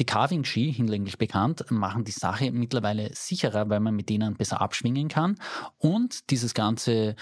Die 0.00 0.06
Carving-Ski, 0.06 0.72
hinlänglich 0.72 1.18
bekannt, 1.18 1.64
machen 1.70 2.04
die 2.04 2.12
Sache 2.12 2.50
mittlerweile 2.50 3.10
sicherer, 3.14 3.68
weil 3.68 3.80
man 3.80 3.94
mit 3.94 4.08
denen 4.08 4.34
besser 4.34 4.60
abschwingen 4.60 5.08
kann. 5.08 5.36
Und 5.76 6.30
dieses 6.30 6.54
ganze 6.54 7.14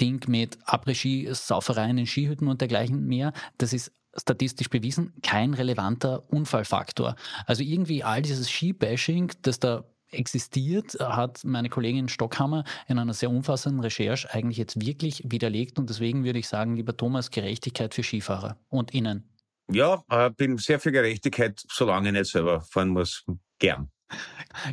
Ding 0.00 0.28
mit 0.28 0.58
Après-Ski, 0.66 1.28
Saufereien 1.32 1.98
in 1.98 2.06
Skihütten 2.06 2.48
und 2.48 2.60
dergleichen 2.60 3.06
mehr, 3.06 3.32
das 3.58 3.72
ist 3.72 3.92
statistisch 4.16 4.68
bewiesen, 4.68 5.12
kein 5.22 5.54
relevanter 5.54 6.30
Unfallfaktor. 6.30 7.16
Also 7.46 7.62
irgendwie 7.62 8.04
all 8.04 8.22
dieses 8.22 8.50
Ski-Bashing, 8.50 9.32
das 9.42 9.60
da 9.60 9.84
existiert, 10.10 10.98
hat 11.00 11.44
meine 11.44 11.68
Kollegin 11.68 12.08
Stockhammer 12.08 12.64
in 12.86 12.98
einer 12.98 13.14
sehr 13.14 13.30
umfassenden 13.30 13.80
Recherche 13.80 14.32
eigentlich 14.32 14.58
jetzt 14.58 14.80
wirklich 14.80 15.22
widerlegt 15.24 15.78
und 15.78 15.88
deswegen 15.88 16.24
würde 16.24 16.38
ich 16.38 16.48
sagen, 16.48 16.76
lieber 16.76 16.96
Thomas, 16.96 17.30
Gerechtigkeit 17.30 17.94
für 17.94 18.02
Skifahrer 18.02 18.58
und 18.68 18.92
Ihnen. 18.94 19.28
Ja, 19.70 20.02
äh, 20.10 20.30
bin 20.30 20.58
sehr 20.58 20.80
für 20.80 20.92
Gerechtigkeit, 20.92 21.62
solange 21.70 22.08
ich 22.08 22.14
nicht 22.14 22.30
selber 22.30 22.60
fahren 22.60 22.88
muss, 22.90 23.24
gern. 23.58 23.90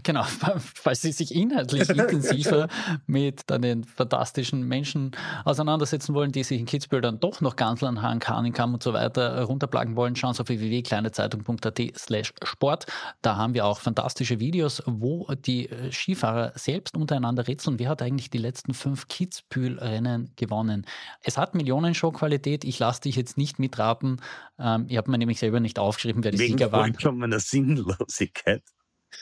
Genau, 0.03 0.23
falls 0.57 1.01
Sie 1.01 1.11
sich 1.11 1.33
inhaltlich 1.33 1.89
intensiver 1.89 2.67
mit 3.07 3.49
den 3.49 3.83
fantastischen 3.83 4.67
Menschen 4.67 5.11
auseinandersetzen 5.45 6.13
wollen, 6.13 6.31
die 6.31 6.43
sich 6.43 6.59
in 6.59 6.65
Kitzbühel 6.65 7.01
dann 7.01 7.19
doch 7.19 7.41
noch 7.41 7.55
ganz 7.55 7.83
an 7.83 8.01
Hahn, 8.01 8.19
Kahn 8.19 8.73
und 8.73 8.83
so 8.83 8.93
weiter 8.93 9.43
runterplagen 9.43 9.95
wollen, 9.95 10.15
schauen 10.15 10.33
Sie 10.33 10.41
auf 10.41 10.49
www.kleinezeitung.at 10.49 11.79
slash 11.97 12.33
Sport. 12.43 12.85
Da 13.21 13.35
haben 13.35 13.53
wir 13.53 13.65
auch 13.65 13.79
fantastische 13.79 14.39
Videos, 14.39 14.83
wo 14.85 15.27
die 15.33 15.69
Skifahrer 15.91 16.51
selbst 16.55 16.97
untereinander 16.97 17.47
rätseln, 17.47 17.79
wer 17.79 17.89
hat 17.89 18.01
eigentlich 18.01 18.29
die 18.29 18.37
letzten 18.37 18.73
fünf 18.73 19.07
Kitzbühel-Rennen 19.07 20.31
gewonnen. 20.35 20.85
Es 21.23 21.37
hat 21.37 21.55
Millionenshow-Qualität, 21.55 22.63
ich 22.63 22.79
lasse 22.79 23.01
dich 23.01 23.15
jetzt 23.15 23.37
nicht 23.37 23.59
mitraten. 23.59 24.21
Ähm, 24.57 24.85
ich 24.89 24.97
habe 24.97 25.11
mir 25.11 25.17
nämlich 25.17 25.39
selber 25.39 25.59
nicht 25.59 25.79
aufgeschrieben, 25.79 26.23
wer 26.23 26.31
die 26.31 26.39
Wegen 26.39 26.57
Sieger 26.57 26.71
waren. 26.71 26.87
Wegen 26.87 27.39
Sinnlosigkeit. 27.39 28.63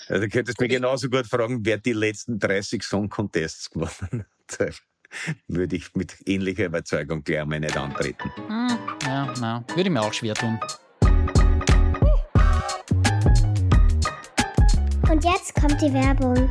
Also 0.07 0.23
du 0.23 0.29
könntest 0.29 0.59
mich 0.59 0.69
genauso 0.69 1.09
gut 1.09 1.27
fragen, 1.27 1.59
wer 1.63 1.77
die 1.77 1.93
letzten 1.93 2.39
30 2.39 2.83
Song 2.83 3.09
Contests 3.09 3.69
gewonnen 3.69 4.25
hat. 4.59 4.75
Würde 5.47 5.75
ich 5.75 5.95
mit 5.95 6.15
ähnlicher 6.25 6.65
Überzeugung 6.65 7.23
gleich 7.23 7.45
mal 7.45 7.59
nicht 7.59 7.77
antreten. 7.77 8.29
Hm, 8.47 8.77
ja, 9.05 9.33
na, 9.39 9.63
würde 9.69 9.83
ich 9.83 9.89
mir 9.89 10.01
auch 10.01 10.13
schwer 10.13 10.33
tun. 10.33 10.59
Und 15.09 15.23
jetzt 15.23 15.55
kommt 15.55 15.81
die 15.81 15.93
Werbung. 15.93 16.49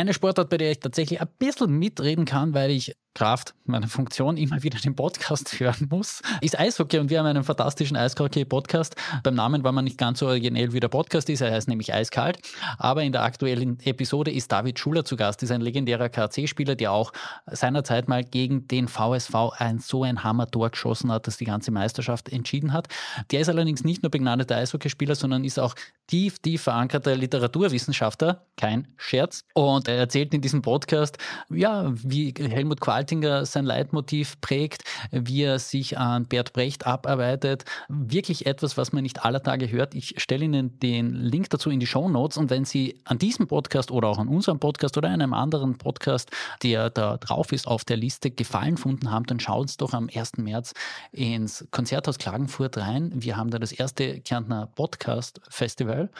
Eine 0.00 0.14
Sportart, 0.14 0.48
bei 0.48 0.56
der 0.56 0.70
ich 0.70 0.80
tatsächlich 0.80 1.20
ein 1.20 1.28
bisschen 1.38 1.78
mitreden 1.78 2.24
kann, 2.24 2.54
weil 2.54 2.70
ich 2.70 2.96
Kraft 3.14 3.54
meiner 3.64 3.88
Funktion 3.88 4.36
immer 4.36 4.62
wieder 4.62 4.78
den 4.78 4.94
Podcast 4.94 5.58
hören 5.60 5.88
muss, 5.90 6.22
ist 6.40 6.58
Eishockey 6.58 6.98
und 6.98 7.10
wir 7.10 7.18
haben 7.18 7.26
einen 7.26 7.44
fantastischen 7.44 7.96
Eishockey-Podcast. 7.96 8.94
Beim 9.22 9.34
Namen 9.34 9.64
war 9.64 9.72
man 9.72 9.84
nicht 9.84 9.98
ganz 9.98 10.20
so 10.20 10.26
originell 10.26 10.72
wie 10.72 10.80
der 10.80 10.88
Podcast 10.88 11.28
ist, 11.28 11.40
er 11.40 11.52
heißt 11.52 11.68
nämlich 11.68 11.92
Eiskalt. 11.92 12.38
Aber 12.78 13.02
in 13.02 13.12
der 13.12 13.22
aktuellen 13.22 13.78
Episode 13.80 14.30
ist 14.30 14.50
David 14.52 14.78
Schuler 14.78 15.04
zu 15.04 15.16
Gast, 15.16 15.42
ist 15.42 15.50
ein 15.50 15.60
legendärer 15.60 16.08
KC-Spieler, 16.08 16.76
der 16.76 16.92
auch 16.92 17.12
seinerzeit 17.46 18.08
mal 18.08 18.22
gegen 18.22 18.68
den 18.68 18.86
VSV 18.88 19.34
ein 19.58 19.80
so 19.80 20.04
ein 20.04 20.22
Hammer-Tor 20.22 20.70
geschossen 20.70 21.10
hat, 21.10 21.26
das 21.26 21.36
die 21.36 21.44
ganze 21.44 21.72
Meisterschaft 21.72 22.28
entschieden 22.28 22.72
hat. 22.72 22.88
Der 23.32 23.40
ist 23.40 23.48
allerdings 23.48 23.82
nicht 23.82 24.02
nur 24.02 24.10
begnadeter 24.10 24.56
Eishockeyspieler, 24.56 25.16
sondern 25.16 25.44
ist 25.44 25.58
auch 25.58 25.74
tief, 26.06 26.38
tief 26.38 26.62
verankerter 26.62 27.16
Literaturwissenschaftler, 27.16 28.46
kein 28.56 28.88
Scherz. 28.96 29.44
Und 29.54 29.89
er 29.90 29.98
erzählt 29.98 30.32
in 30.32 30.40
diesem 30.40 30.62
Podcast, 30.62 31.18
ja, 31.48 31.92
wie 31.94 32.32
Helmut 32.38 32.80
Qual 32.80 33.00
Altinger 33.00 33.46
sein 33.46 33.64
Leitmotiv 33.64 34.40
prägt, 34.42 34.84
wie 35.10 35.42
er 35.42 35.58
sich 35.58 35.96
an 35.96 36.26
Bert 36.26 36.52
Brecht 36.52 36.86
abarbeitet. 36.86 37.64
Wirklich 37.88 38.44
etwas, 38.44 38.76
was 38.76 38.92
man 38.92 39.02
nicht 39.02 39.24
aller 39.24 39.42
Tage 39.42 39.70
hört. 39.70 39.94
Ich 39.94 40.14
stelle 40.18 40.44
Ihnen 40.44 40.78
den 40.80 41.14
Link 41.14 41.48
dazu 41.48 41.70
in 41.70 41.80
die 41.80 41.86
Show 41.86 42.10
Notes 42.10 42.36
und 42.36 42.50
wenn 42.50 42.66
Sie 42.66 43.00
an 43.04 43.18
diesem 43.18 43.46
Podcast 43.46 43.90
oder 43.90 44.08
auch 44.08 44.18
an 44.18 44.28
unserem 44.28 44.58
Podcast 44.58 44.98
oder 44.98 45.08
einem 45.08 45.32
anderen 45.32 45.78
Podcast, 45.78 46.30
der 46.62 46.90
da 46.90 47.16
drauf 47.16 47.52
ist, 47.52 47.66
auf 47.66 47.84
der 47.84 47.96
Liste 47.96 48.30
gefallen 48.30 48.74
gefunden 48.74 49.10
haben, 49.10 49.24
dann 49.24 49.40
schauen 49.40 49.66
Sie 49.66 49.78
doch 49.78 49.94
am 49.94 50.10
1. 50.14 50.36
März 50.36 50.74
ins 51.12 51.66
Konzerthaus 51.70 52.18
Klagenfurt 52.18 52.76
rein. 52.76 53.12
Wir 53.14 53.38
haben 53.38 53.50
da 53.50 53.58
das 53.58 53.72
erste 53.72 54.20
Kärntner 54.20 54.66
Podcast 54.74 55.40
Festival. 55.48 56.10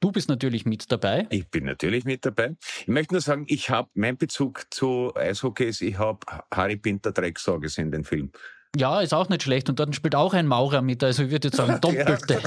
Du 0.00 0.12
bist 0.12 0.28
natürlich 0.28 0.64
mit 0.64 0.90
dabei. 0.92 1.26
Ich 1.30 1.48
bin 1.50 1.64
natürlich 1.64 2.04
mit 2.04 2.24
dabei. 2.24 2.56
Ich 2.80 2.88
möchte 2.88 3.14
nur 3.14 3.20
sagen, 3.20 3.44
ich 3.48 3.70
habe 3.70 3.88
mein 3.94 4.16
Bezug 4.16 4.66
zu 4.70 5.12
Eishockey 5.16 5.64
ist, 5.64 5.80
ich 5.80 5.98
habe 5.98 6.20
Harry 6.52 6.76
Pinter 6.76 7.12
Drecksau 7.12 7.58
gesehen, 7.58 7.86
in 7.86 7.92
den 7.92 8.04
Film. 8.04 8.30
Ja, 8.76 9.00
ist 9.00 9.14
auch 9.14 9.28
nicht 9.28 9.42
schlecht. 9.42 9.68
Und 9.68 9.80
dort 9.80 9.94
spielt 9.94 10.14
auch 10.14 10.34
ein 10.34 10.46
Maurer 10.46 10.82
mit. 10.82 11.02
Also 11.02 11.24
ich 11.24 11.30
würde 11.30 11.48
jetzt 11.48 11.56
sagen, 11.56 11.78
doppelte. 11.80 12.40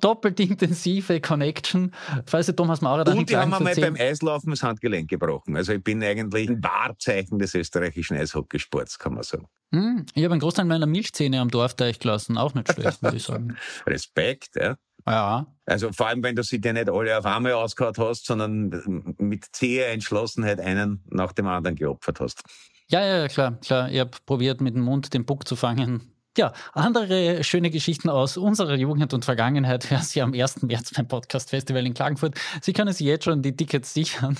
Doppelt 0.00 0.40
intensive 0.40 1.20
Connection. 1.20 1.92
Falls 2.26 2.46
der 2.46 2.56
Thomas 2.56 2.80
Maurer 2.80 3.04
dann 3.04 3.18
Und 3.18 3.30
die 3.30 3.36
haben 3.36 3.52
einmal 3.52 3.74
beim 3.74 3.96
Eislaufen 3.96 4.50
das 4.50 4.62
Handgelenk 4.62 5.08
gebrochen. 5.08 5.56
Also 5.56 5.72
ich 5.72 5.82
bin 5.82 6.02
eigentlich 6.02 6.48
ein 6.48 6.62
Wahrzeichen 6.62 7.38
des 7.38 7.54
österreichischen 7.54 8.16
Eishockeysports, 8.16 8.98
kann 8.98 9.14
man 9.14 9.22
sagen. 9.22 9.48
Hm, 9.72 10.06
ich 10.14 10.24
habe 10.24 10.32
einen 10.32 10.40
Großteil 10.40 10.64
meiner 10.64 10.86
Milchzähne 10.86 11.40
am 11.40 11.50
Dorfteich 11.50 11.98
gelassen. 11.98 12.38
Auch 12.38 12.54
nicht 12.54 12.72
schlecht, 12.72 13.02
würde 13.02 13.16
ich 13.16 13.24
sagen. 13.24 13.56
Respekt, 13.86 14.56
ja. 14.56 14.76
Ja. 15.06 15.46
Also 15.66 15.92
vor 15.92 16.08
allem, 16.08 16.22
wenn 16.22 16.34
du 16.34 16.42
sie 16.42 16.60
dir 16.60 16.72
nicht 16.72 16.90
alle 16.90 17.18
auf 17.18 17.26
einmal 17.26 17.52
ausgehauen 17.52 17.94
hast, 17.98 18.26
sondern 18.26 19.14
mit 19.18 19.44
zäher 19.52 19.92
Entschlossenheit 19.92 20.60
einen 20.60 21.02
nach 21.10 21.32
dem 21.32 21.46
anderen 21.46 21.76
geopfert 21.76 22.20
hast. 22.20 22.42
Ja, 22.88 23.04
ja, 23.04 23.28
klar, 23.28 23.58
klar. 23.60 23.90
Ich 23.90 23.98
habe 23.98 24.10
probiert, 24.26 24.60
mit 24.60 24.74
dem 24.74 24.82
Mund 24.82 25.12
den 25.14 25.24
Buck 25.24 25.46
zu 25.46 25.56
fangen. 25.56 26.12
Ja, 26.36 26.52
andere 26.74 27.42
schöne 27.44 27.70
Geschichten 27.70 28.10
aus 28.10 28.36
unserer 28.36 28.74
Jugend 28.74 29.14
und 29.14 29.24
Vergangenheit 29.24 29.90
hören 29.90 30.02
Sie 30.02 30.20
am 30.20 30.34
1. 30.34 30.62
März 30.62 30.92
beim 30.94 31.08
Podcast 31.08 31.50
Festival 31.50 31.86
in 31.86 31.94
Klagenfurt. 31.94 32.34
Sie 32.60 32.72
können 32.72 32.92
sich 32.92 33.06
jetzt 33.06 33.24
schon 33.24 33.42
die 33.42 33.56
Tickets 33.56 33.94
sichern. 33.94 34.36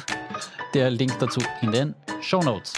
Der 0.75 0.91
Link 0.91 1.19
dazu 1.19 1.41
in 1.63 1.73
den 1.73 1.95
Show 2.21 2.43
Notes. 2.43 2.75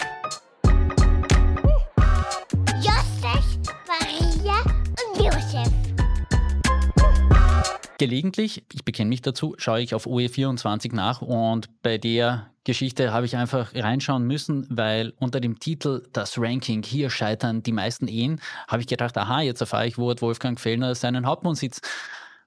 Gelegentlich, 7.99 8.63
ich 8.71 8.85
bekenne 8.85 9.09
mich 9.09 9.21
dazu, 9.21 9.55
schaue 9.57 9.81
ich 9.81 9.93
auf 9.93 10.07
OE24 10.07 10.95
nach 10.95 11.21
und 11.21 11.69
bei 11.83 11.97
der 11.97 12.49
Geschichte 12.63 13.11
habe 13.11 13.25
ich 13.25 13.35
einfach 13.35 13.75
reinschauen 13.75 14.25
müssen, 14.25 14.65
weil 14.69 15.11
unter 15.17 15.41
dem 15.41 15.59
Titel 15.59 16.07
Das 16.13 16.39
Ranking, 16.39 16.81
hier 16.81 17.09
scheitern 17.09 17.61
die 17.61 17.73
meisten 17.73 18.07
Ehen, 18.07 18.39
habe 18.69 18.81
ich 18.81 18.87
gedacht, 18.87 19.17
aha, 19.17 19.41
jetzt 19.41 19.59
erfahre 19.59 19.85
ich, 19.85 19.97
wo 19.97 20.09
hat 20.09 20.21
Wolfgang 20.21 20.57
Fellner 20.57 20.95
seinen 20.95 21.25
Hauptwohnsitz. 21.25 21.81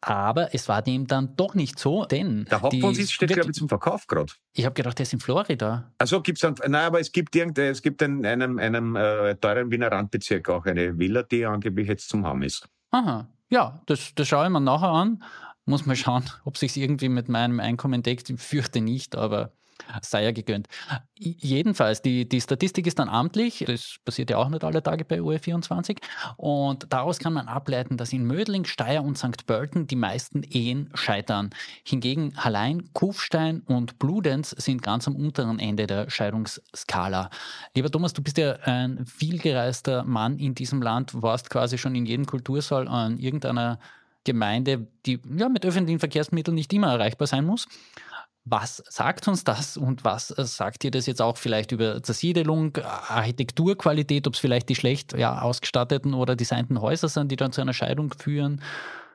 Aber 0.00 0.54
es 0.54 0.70
war 0.70 0.80
dem 0.80 1.06
dann 1.06 1.36
doch 1.36 1.54
nicht 1.54 1.78
so, 1.78 2.06
denn. 2.06 2.46
Der 2.46 2.62
Hauptwohnsitz 2.62 3.10
steht, 3.10 3.34
glaube 3.34 3.50
ich, 3.50 3.56
zum 3.56 3.68
Verkauf 3.68 4.06
gerade. 4.06 4.32
Ich 4.54 4.64
habe 4.64 4.74
gedacht, 4.74 4.98
der 4.98 5.04
ist 5.04 5.12
in 5.12 5.20
Florida. 5.20 5.92
Also 5.98 6.22
gibt 6.22 6.42
es 6.42 6.50
nein, 6.60 6.74
aber 6.74 6.98
es 6.98 7.12
gibt 7.12 7.36
irgendein, 7.36 7.72
es 7.72 7.82
gibt 7.82 8.00
in 8.00 8.24
einem, 8.24 8.58
einem 8.58 8.96
äh, 8.96 9.34
teuren 9.36 9.70
Wiener 9.70 9.92
Randbezirk 9.92 10.48
auch 10.48 10.64
eine 10.64 10.98
Villa, 10.98 11.22
die 11.22 11.44
angeblich 11.44 11.88
jetzt 11.88 12.08
zum 12.08 12.26
Haben 12.26 12.42
ist. 12.42 12.66
Aha. 12.90 13.28
Ja, 13.52 13.82
das, 13.84 14.14
das 14.14 14.28
schaue 14.28 14.46
ich 14.46 14.50
mir 14.50 14.62
nachher 14.62 14.88
an. 14.88 15.22
Muss 15.66 15.84
mal 15.84 15.94
schauen, 15.94 16.24
ob 16.46 16.56
sich 16.56 16.74
irgendwie 16.74 17.10
mit 17.10 17.28
meinem 17.28 17.60
Einkommen 17.60 18.02
deckt. 18.02 18.30
Ich 18.30 18.40
fürchte 18.40 18.80
nicht, 18.80 19.14
aber 19.14 19.52
sei 20.00 20.24
ja 20.24 20.32
gegönnt. 20.32 20.68
Jedenfalls, 21.18 22.02
die, 22.02 22.28
die 22.28 22.40
Statistik 22.40 22.86
ist 22.86 22.98
dann 22.98 23.08
amtlich, 23.08 23.64
das 23.66 23.96
passiert 24.04 24.30
ja 24.30 24.38
auch 24.38 24.48
nicht 24.48 24.64
alle 24.64 24.82
Tage 24.82 25.04
bei 25.04 25.20
UE24 25.20 25.98
und 26.36 26.92
daraus 26.92 27.18
kann 27.18 27.32
man 27.32 27.48
ableiten, 27.48 27.96
dass 27.96 28.12
in 28.12 28.24
Mödling, 28.24 28.64
Steyr 28.64 29.02
und 29.02 29.18
St. 29.18 29.46
Pölten 29.46 29.86
die 29.86 29.96
meisten 29.96 30.42
Ehen 30.42 30.90
scheitern. 30.94 31.50
Hingegen 31.84 32.32
Hallein, 32.36 32.90
Kufstein 32.92 33.60
und 33.60 33.98
Bludenz 33.98 34.50
sind 34.50 34.82
ganz 34.82 35.06
am 35.06 35.16
unteren 35.16 35.58
Ende 35.58 35.86
der 35.86 36.10
Scheidungsskala. 36.10 37.30
Lieber 37.74 37.90
Thomas, 37.90 38.12
du 38.12 38.22
bist 38.22 38.38
ja 38.38 38.54
ein 38.64 39.06
vielgereister 39.06 40.04
Mann 40.04 40.38
in 40.38 40.54
diesem 40.54 40.82
Land, 40.82 41.22
warst 41.22 41.50
quasi 41.50 41.78
schon 41.78 41.94
in 41.94 42.06
jedem 42.06 42.26
Kultursaal 42.26 42.88
an 42.88 43.18
irgendeiner 43.18 43.78
Gemeinde, 44.24 44.86
die 45.04 45.20
ja 45.36 45.48
mit 45.48 45.66
öffentlichen 45.66 45.98
Verkehrsmitteln 45.98 46.54
nicht 46.54 46.72
immer 46.72 46.92
erreichbar 46.92 47.26
sein 47.26 47.44
muss. 47.44 47.66
Was 48.44 48.82
sagt 48.88 49.28
uns 49.28 49.44
das 49.44 49.76
und 49.76 50.04
was 50.04 50.30
äh, 50.36 50.44
sagt 50.44 50.82
ihr 50.82 50.90
das 50.90 51.06
jetzt 51.06 51.22
auch 51.22 51.36
vielleicht 51.36 51.70
über 51.70 52.02
Zersiedelung, 52.02 52.76
Architekturqualität, 52.76 54.26
ob 54.26 54.34
es 54.34 54.40
vielleicht 54.40 54.68
die 54.68 54.74
schlecht 54.74 55.16
ja, 55.16 55.40
ausgestatteten 55.40 56.12
oder 56.12 56.34
designten 56.34 56.80
Häuser 56.80 57.08
sind, 57.08 57.30
die 57.30 57.36
dann 57.36 57.52
zu 57.52 57.60
einer 57.60 57.72
Scheidung 57.72 58.12
führen? 58.12 58.60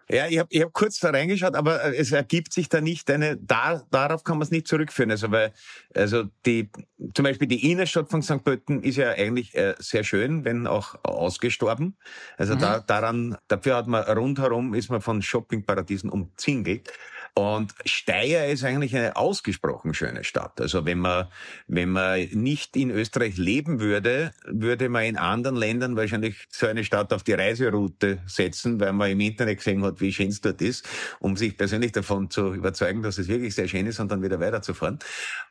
Ja, 0.10 0.28
ich 0.28 0.40
habe 0.40 0.48
ich 0.52 0.62
hab 0.62 0.72
kurz 0.72 1.00
da 1.00 1.10
reingeschaut, 1.10 1.56
aber 1.56 1.84
äh, 1.84 1.98
es 1.98 2.14
ergibt 2.14 2.54
sich 2.54 2.70
da 2.70 2.80
nicht 2.80 3.12
eine, 3.12 3.36
da, 3.36 3.82
darauf 3.92 4.24
kann 4.24 4.38
man 4.38 4.44
es 4.44 4.52
nicht 4.52 4.68
zurückführen. 4.68 5.12
Also 5.12 5.32
weil, 5.32 5.52
also 5.94 6.24
die, 6.46 6.70
zum 7.14 7.24
Beispiel 7.24 7.50
die 7.50 7.70
Innenstadt 7.70 8.10
von 8.10 8.22
St. 8.22 8.42
Pölten 8.42 8.82
ist 8.84 8.96
ja 8.96 9.10
eigentlich 9.12 9.54
äh, 9.56 9.76
sehr 9.80 10.06
schön, 10.06 10.46
wenn 10.46 10.66
auch 10.66 10.96
ausgestorben. 11.04 11.98
Also 12.38 12.56
mhm. 12.56 12.60
da, 12.60 12.80
daran, 12.80 13.38
dafür 13.50 13.76
hat 13.76 13.88
man 13.88 14.04
rundherum 14.04 14.74
ist 14.74 14.90
man 14.90 15.02
von 15.02 15.22
Shoppingparadiesen 15.22 16.10
umzingelt. 16.10 16.90
Und 17.38 17.76
Steyr 17.86 18.48
ist 18.48 18.64
eigentlich 18.64 18.96
eine 18.96 19.16
ausgesprochen 19.16 19.94
schöne 19.94 20.24
Stadt. 20.24 20.60
Also 20.60 20.86
wenn 20.86 20.98
man, 20.98 21.28
wenn 21.68 21.90
man 21.90 22.20
nicht 22.32 22.76
in 22.76 22.90
Österreich 22.90 23.38
leben 23.38 23.80
würde, 23.80 24.34
würde 24.48 24.90
man 24.90 25.04
in 25.04 25.18
anderen 25.18 25.56
Ländern 25.56 25.96
wahrscheinlich 25.96 26.48
so 26.50 26.66
eine 26.66 26.84
Stadt 26.84 27.14
auf 27.14 27.22
die 27.22 27.34
Reiseroute 27.34 28.24
setzen, 28.26 28.80
weil 28.80 28.92
man 28.92 29.12
im 29.12 29.20
Internet 29.20 29.60
gesehen 29.60 29.84
hat, 29.84 30.02
wie 30.02 30.12
schön 30.12 30.30
es 30.30 30.42
dort 30.42 30.64
ist, 30.64 30.90
um 31.20 31.38
sich 31.38 31.56
persönlich 31.56 31.92
davon 31.92 32.32
zu 32.32 32.56
überzeugen, 32.56 33.04
dass 33.04 33.20
es 33.20 33.28
wirklich 33.28 33.54
sehr 33.54 33.68
schön 33.68 33.86
ist 33.86 34.00
und 34.00 34.12
dann 34.12 34.24
wieder 34.24 34.40
weiterzufahren. 34.40 34.98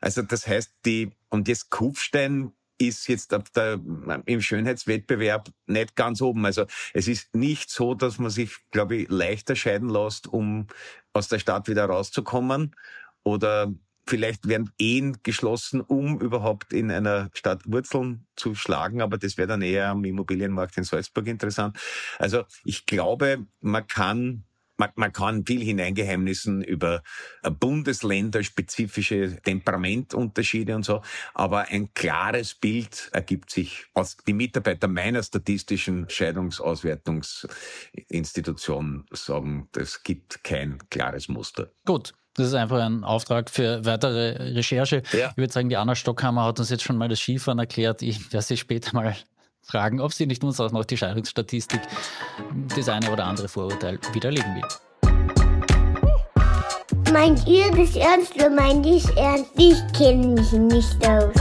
Also 0.00 0.22
das 0.22 0.44
heißt, 0.48 0.72
die, 0.86 1.12
und 1.28 1.46
jetzt 1.46 1.70
Kufstein 1.70 2.50
ist 2.78 3.08
jetzt 3.08 3.32
der, 3.54 3.80
im 4.26 4.40
Schönheitswettbewerb 4.40 5.50
nicht 5.66 5.96
ganz 5.96 6.20
oben. 6.20 6.44
Also 6.44 6.66
es 6.92 7.08
ist 7.08 7.34
nicht 7.34 7.70
so, 7.70 7.94
dass 7.94 8.18
man 8.18 8.30
sich, 8.30 8.56
glaube 8.70 8.96
ich, 8.96 9.08
leichter 9.08 9.56
scheiden 9.56 9.88
lässt, 9.88 10.26
um 10.26 10.66
aus 11.16 11.28
der 11.28 11.38
Stadt 11.38 11.68
wieder 11.68 11.86
rauszukommen. 11.86 12.74
Oder 13.24 13.72
vielleicht 14.06 14.46
werden 14.48 14.70
Ehen 14.78 15.18
geschlossen, 15.22 15.80
um 15.80 16.20
überhaupt 16.20 16.72
in 16.72 16.90
einer 16.90 17.28
Stadt 17.32 17.62
Wurzeln 17.66 18.26
zu 18.36 18.54
schlagen. 18.54 19.02
Aber 19.02 19.18
das 19.18 19.36
wäre 19.36 19.48
dann 19.48 19.62
eher 19.62 19.88
am 19.88 20.04
Immobilienmarkt 20.04 20.76
in 20.76 20.84
Salzburg 20.84 21.26
interessant. 21.26 21.76
Also 22.18 22.44
ich 22.64 22.86
glaube, 22.86 23.46
man 23.60 23.86
kann 23.86 24.44
man, 24.76 24.90
man 24.94 25.12
kann 25.12 25.44
viel 25.46 25.62
hineingeheimnissen 25.62 26.62
über 26.62 27.02
äh, 27.42 27.50
bundesländerspezifische 27.50 29.38
Temperamentunterschiede 29.42 30.74
und 30.74 30.84
so, 30.84 31.02
aber 31.34 31.68
ein 31.68 31.92
klares 31.94 32.54
Bild 32.54 33.10
ergibt 33.12 33.50
sich 33.50 33.84
aus 33.94 34.16
die 34.26 34.32
Mitarbeiter 34.32 34.88
meiner 34.88 35.22
statistischen 35.22 36.08
Scheidungsauswertungsinstitution 36.08 39.04
sagen, 39.10 39.68
es 39.76 40.02
gibt 40.02 40.42
kein 40.44 40.78
klares 40.90 41.28
Muster. 41.28 41.70
Gut. 41.84 42.14
Das 42.34 42.48
ist 42.48 42.54
einfach 42.54 42.82
ein 42.82 43.02
Auftrag 43.02 43.48
für 43.48 43.82
weitere 43.86 44.52
Recherche. 44.52 45.02
Ja. 45.12 45.30
Ich 45.30 45.38
würde 45.38 45.50
sagen, 45.50 45.70
die 45.70 45.78
Anna 45.78 45.94
Stockhammer 45.94 46.44
hat 46.44 46.58
uns 46.58 46.68
jetzt 46.68 46.82
schon 46.82 46.98
mal 46.98 47.08
das 47.08 47.20
Skifahren 47.20 47.58
erklärt. 47.58 48.02
Ich 48.02 48.30
werde 48.30 48.44
sie 48.44 48.58
später 48.58 48.92
mal 48.92 49.16
fragen, 49.66 50.00
ob 50.00 50.12
sie 50.12 50.26
nicht 50.26 50.42
uns 50.44 50.60
auch 50.60 50.72
noch 50.72 50.84
die 50.84 50.96
Scheidungsstatistik, 50.96 51.80
das 52.74 52.88
eine 52.88 53.10
oder 53.10 53.26
andere 53.26 53.48
Vorurteil 53.48 53.98
widerlegen 54.12 54.54
will. 54.54 54.62
Meint 57.12 57.46
ihr 57.46 57.70
das 57.70 57.96
ernst 57.96 58.34
oder 58.34 58.50
meint 58.50 58.84
ich 58.86 59.06
ernst? 59.16 59.50
Ich 59.56 59.80
kenne 59.92 60.28
mich 60.28 60.52
nicht 60.52 61.06
aus. 61.08 61.34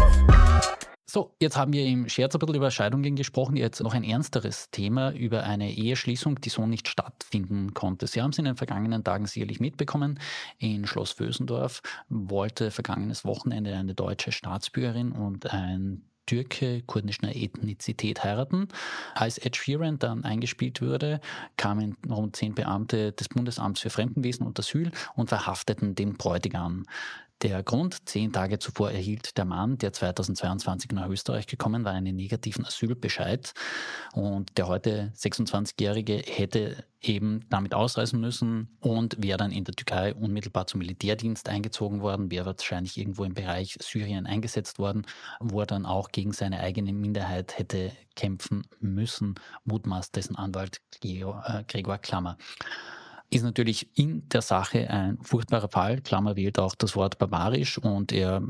So, 1.15 1.33
jetzt 1.39 1.55
haben 1.55 1.71
wir 1.71 1.85
im 1.85 2.09
Scherz 2.09 2.35
ein 2.35 2.39
bisschen 2.39 2.55
über 2.55 2.71
Scheidungen 2.71 3.15
gesprochen. 3.15 3.55
Jetzt 3.55 3.81
noch 3.81 3.93
ein 3.93 4.03
ernsteres 4.03 4.69
Thema 4.71 5.13
über 5.13 5.43
eine 5.43 5.71
Eheschließung, 5.71 6.41
die 6.41 6.49
so 6.49 6.67
nicht 6.67 6.89
stattfinden 6.89 7.73
konnte. 7.73 8.05
Sie 8.05 8.21
haben 8.21 8.31
es 8.31 8.37
in 8.37 8.43
den 8.43 8.57
vergangenen 8.57 9.01
Tagen 9.01 9.25
sicherlich 9.25 9.61
mitbekommen. 9.61 10.19
In 10.57 10.85
Schloss 10.85 11.11
Vösendorf 11.11 11.81
wollte 12.09 12.69
vergangenes 12.69 13.23
Wochenende 13.23 13.73
eine 13.75 13.95
deutsche 13.95 14.33
Staatsbürgerin 14.33 15.13
und 15.13 15.49
ein 15.53 16.03
Türke 16.25 16.81
kurdischer 16.81 17.35
Ethnizität 17.35 18.23
heiraten. 18.23 18.67
Als 19.13 19.37
Ed 19.37 19.55
Sheeran 19.55 19.99
dann 19.99 20.23
eingespielt 20.23 20.81
wurde, 20.81 21.21
kamen 21.57 21.97
rund 22.09 22.35
zehn 22.35 22.55
Beamte 22.55 23.11
des 23.11 23.29
Bundesamts 23.29 23.81
für 23.81 23.89
Fremdenwesen 23.89 24.45
und 24.45 24.59
Asyl 24.59 24.91
und 25.15 25.29
verhafteten 25.29 25.95
den 25.95 26.15
Bräutigam. 26.15 26.85
Der 27.41 27.63
Grund, 27.63 28.07
zehn 28.07 28.31
Tage 28.31 28.59
zuvor 28.59 28.91
erhielt 28.91 29.37
der 29.37 29.43
Mann, 29.43 29.77
der 29.77 29.91
2022 29.91 30.91
nach 30.91 31.09
Österreich 31.09 31.47
gekommen 31.47 31.83
war, 31.83 31.91
einen 31.91 32.15
negativen 32.15 32.65
Asylbescheid. 32.65 33.53
Und 34.13 34.57
der 34.57 34.67
heute 34.67 35.11
26-Jährige 35.17 36.15
hätte 36.15 36.85
eben 37.01 37.41
damit 37.49 37.73
ausreisen 37.73 38.21
müssen 38.21 38.77
und 38.79 39.21
wäre 39.21 39.37
dann 39.37 39.51
in 39.51 39.65
der 39.65 39.75
Türkei 39.75 40.13
unmittelbar 40.13 40.65
zum 40.67 40.79
Militärdienst 40.79 41.49
eingezogen 41.49 42.01
worden, 42.01 42.31
wäre 42.31 42.45
wahrscheinlich 42.45 42.97
irgendwo 42.97 43.25
im 43.25 43.33
Bereich 43.33 43.77
Syrien 43.81 44.25
eingesetzt 44.25 44.79
worden, 44.79 45.05
wo 45.41 45.59
er 45.59 45.67
dann 45.67 45.85
auch 45.85 46.11
gegen 46.11 46.31
seine 46.31 46.61
eigene 46.61 46.93
Minderheit 46.93 47.57
hätte 47.59 47.91
kämpfen 48.15 48.65
müssen, 48.79 49.35
mutmaßt 49.65 50.15
dessen 50.15 50.37
Anwalt 50.37 50.79
äh, 51.03 51.63
Gregor 51.67 51.97
Klammer 51.97 52.37
ist 53.29 53.43
natürlich 53.43 53.89
in 53.97 54.27
der 54.29 54.41
Sache 54.41 54.89
ein 54.89 55.17
furchtbarer 55.21 55.69
Fall. 55.69 56.01
Klammer 56.01 56.35
wählt 56.35 56.59
auch 56.59 56.75
das 56.75 56.95
Wort 56.95 57.17
barbarisch 57.17 57.77
und 57.77 58.11
er 58.11 58.41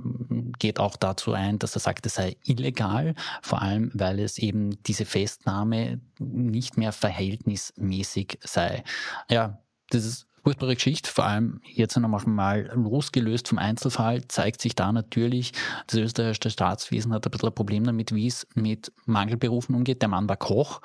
geht 0.59 0.79
auch 0.79 0.95
dazu 0.97 1.33
ein, 1.33 1.59
dass 1.59 1.75
er 1.75 1.79
sagt, 1.79 2.05
es 2.05 2.15
sei 2.15 2.37
illegal, 2.43 3.15
vor 3.41 3.61
allem 3.61 3.91
weil 3.93 4.19
es 4.19 4.37
eben 4.37 4.81
diese 4.83 5.05
Festnahme 5.05 6.01
nicht 6.19 6.77
mehr 6.77 6.91
verhältnismäßig 6.91 8.39
sei. 8.43 8.83
Ja, 9.29 9.59
das 9.89 10.05
ist 10.05 10.27
furchtbare 10.45 10.75
Geschichte, 10.75 11.09
vor 11.09 11.25
allem 11.25 11.59
jetzt 11.63 11.97
noch 11.97 12.25
mal 12.27 12.69
losgelöst 12.75 13.47
vom 13.47 13.57
Einzelfall, 13.57 14.27
zeigt 14.27 14.61
sich 14.61 14.75
da 14.75 14.91
natürlich, 14.91 15.53
das 15.87 15.99
österreichische 15.99 16.51
Staatswesen 16.51 17.11
hat 17.13 17.25
ein 17.25 17.31
bisschen 17.31 17.49
ein 17.49 17.55
Problem 17.55 17.83
damit, 17.83 18.13
wie 18.13 18.27
es 18.27 18.45
mit 18.53 18.91
Mangelberufen 19.07 19.73
umgeht. 19.73 20.03
Der 20.03 20.09
Mann 20.09 20.29
war 20.29 20.37
Koch. 20.37 20.81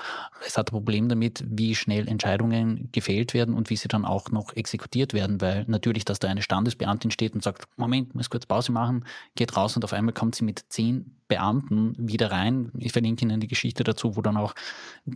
Es 0.46 0.56
hat 0.56 0.70
ein 0.70 0.72
Problem 0.72 1.10
damit, 1.10 1.44
wie 1.46 1.74
schnell 1.74 2.08
Entscheidungen 2.08 2.88
gefällt 2.92 3.34
werden 3.34 3.54
und 3.54 3.68
wie 3.68 3.76
sie 3.76 3.88
dann 3.88 4.06
auch 4.06 4.30
noch 4.30 4.56
exekutiert 4.56 5.12
werden, 5.12 5.42
weil 5.42 5.66
natürlich, 5.68 6.06
dass 6.06 6.20
da 6.20 6.28
eine 6.28 6.40
Standesbeamtin 6.40 7.10
steht 7.10 7.34
und 7.34 7.42
sagt, 7.42 7.68
Moment, 7.76 8.14
muss 8.14 8.30
kurz 8.30 8.46
Pause 8.46 8.72
machen, 8.72 9.04
geht 9.34 9.54
raus 9.58 9.76
und 9.76 9.84
auf 9.84 9.92
einmal 9.92 10.14
kommt 10.14 10.36
sie 10.36 10.44
mit 10.44 10.64
zehn 10.70 11.19
Beamten 11.30 11.94
wieder 11.96 12.30
rein. 12.30 12.70
Ich 12.76 12.92
verlinke 12.92 13.24
Ihnen 13.24 13.40
die 13.40 13.46
Geschichte 13.46 13.84
dazu, 13.84 14.16
wo 14.16 14.20
dann 14.20 14.36
auch 14.36 14.54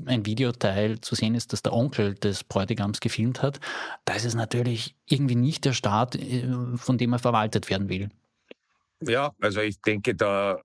ein 0.06 0.24
Videoteil 0.24 1.00
zu 1.00 1.14
sehen 1.14 1.34
ist, 1.34 1.52
dass 1.52 1.62
der 1.62 1.74
Onkel 1.74 2.14
des 2.14 2.44
Bräutigams 2.44 3.00
gefilmt 3.00 3.42
hat. 3.42 3.60
Da 4.06 4.14
ist 4.14 4.24
es 4.24 4.34
natürlich 4.34 4.94
irgendwie 5.06 5.34
nicht 5.34 5.64
der 5.64 5.72
Staat, 5.72 6.14
äh, 6.14 6.46
von 6.76 6.96
dem 6.96 7.12
er 7.12 7.18
verwaltet 7.18 7.68
werden 7.68 7.88
will. 7.88 8.08
Ja, 9.00 9.32
also 9.40 9.60
ich 9.60 9.80
denke 9.80 10.14
da, 10.14 10.60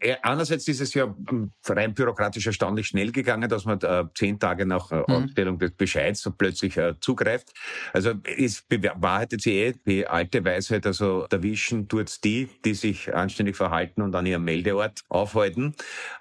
äh, 0.00 0.16
einerseits 0.22 0.66
ist 0.68 0.80
es 0.80 0.94
ja 0.94 1.14
ähm, 1.30 1.52
rein 1.66 1.94
bürokratisch 1.94 2.46
erstaunlich 2.46 2.88
schnell 2.88 3.12
gegangen, 3.12 3.48
dass 3.48 3.66
man 3.66 3.80
äh, 3.80 4.04
zehn 4.14 4.38
Tage 4.38 4.66
nach 4.66 4.90
äh, 4.90 4.96
mhm. 4.96 5.04
Ausstellung 5.06 5.58
des 5.58 5.72
Bescheids 5.72 6.22
so 6.22 6.32
plötzlich 6.32 6.76
äh, 6.76 6.94
zugreift. 7.00 7.52
Also 7.92 8.14
es 8.36 8.62
bewahrheitet 8.62 9.42
sich 9.42 9.54
eh 9.54 9.74
die 9.86 10.06
alte 10.06 10.44
Weisheit, 10.44 10.86
also 10.86 11.26
erwischen 11.30 11.88
tut's 11.88 12.20
die, 12.20 12.48
die 12.64 12.74
sich 12.74 13.14
anständig 13.14 13.56
verhalten 13.56 14.02
und 14.02 14.14
an 14.14 14.26
ihrem 14.26 14.44
Meldeort 14.44 15.02
aufhalten. 15.08 15.74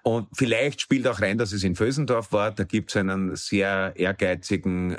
Und 0.04 0.28
vielleicht 0.36 0.82
spielt 0.82 1.08
auch 1.08 1.21
rein, 1.21 1.38
dass 1.38 1.54
es 1.54 1.63
in 1.63 1.76
Vösendorf 1.76 2.32
war. 2.32 2.52
Da 2.52 2.65
gibt's 2.65 2.95
einen 2.95 3.36
sehr 3.36 3.93
ehrgeizigen 3.95 4.97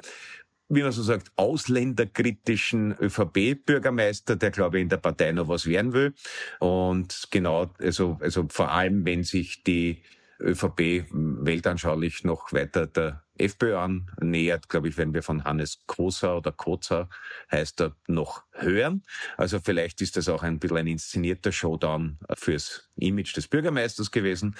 wie 0.68 0.82
man 0.82 0.92
so 0.92 1.02
sagt, 1.02 1.30
ausländerkritischen 1.36 2.96
ÖVP-Bürgermeister, 2.98 4.36
der, 4.36 4.50
glaube 4.50 4.78
ich, 4.78 4.82
in 4.82 4.88
der 4.88 4.96
Partei 4.96 5.32
noch 5.32 5.48
was 5.48 5.66
werden 5.66 5.92
will. 5.92 6.14
Und 6.58 7.28
genau, 7.30 7.70
also, 7.78 8.18
also 8.20 8.46
vor 8.48 8.70
allem, 8.70 9.04
wenn 9.04 9.24
sich 9.24 9.62
die 9.62 10.02
ÖVP 10.40 11.06
weltanschaulich 11.10 12.24
noch 12.24 12.52
weiter 12.52 12.86
der 12.86 13.22
FPÖ 13.36 13.76
annähert, 13.76 14.68
glaube 14.68 14.88
ich, 14.88 14.96
werden 14.96 15.14
wir 15.14 15.22
von 15.22 15.44
Hannes 15.44 15.80
Kosa 15.86 16.36
oder 16.36 16.52
Koza 16.52 17.08
heißt 17.50 17.80
er, 17.80 17.96
noch 18.06 18.44
hören. 18.52 19.02
Also 19.36 19.58
vielleicht 19.60 20.00
ist 20.00 20.16
das 20.16 20.28
auch 20.28 20.42
ein 20.42 20.58
bisschen 20.58 20.76
ein 20.76 20.86
inszenierter 20.86 21.50
Showdown 21.50 22.18
fürs 22.34 22.90
Image 22.96 23.36
des 23.36 23.48
Bürgermeisters 23.48 24.10
gewesen. 24.10 24.56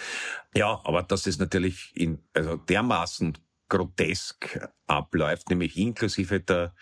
Ja, 0.54 0.80
aber 0.84 1.02
das 1.02 1.26
ist 1.26 1.38
natürlich 1.38 1.92
in, 1.94 2.18
also 2.32 2.56
dermaßen 2.56 3.38
grotesk 3.74 4.60
abläuft, 4.87 5.50
nämlich 5.50 5.76
inklusive 5.76 6.40
der 6.40 6.74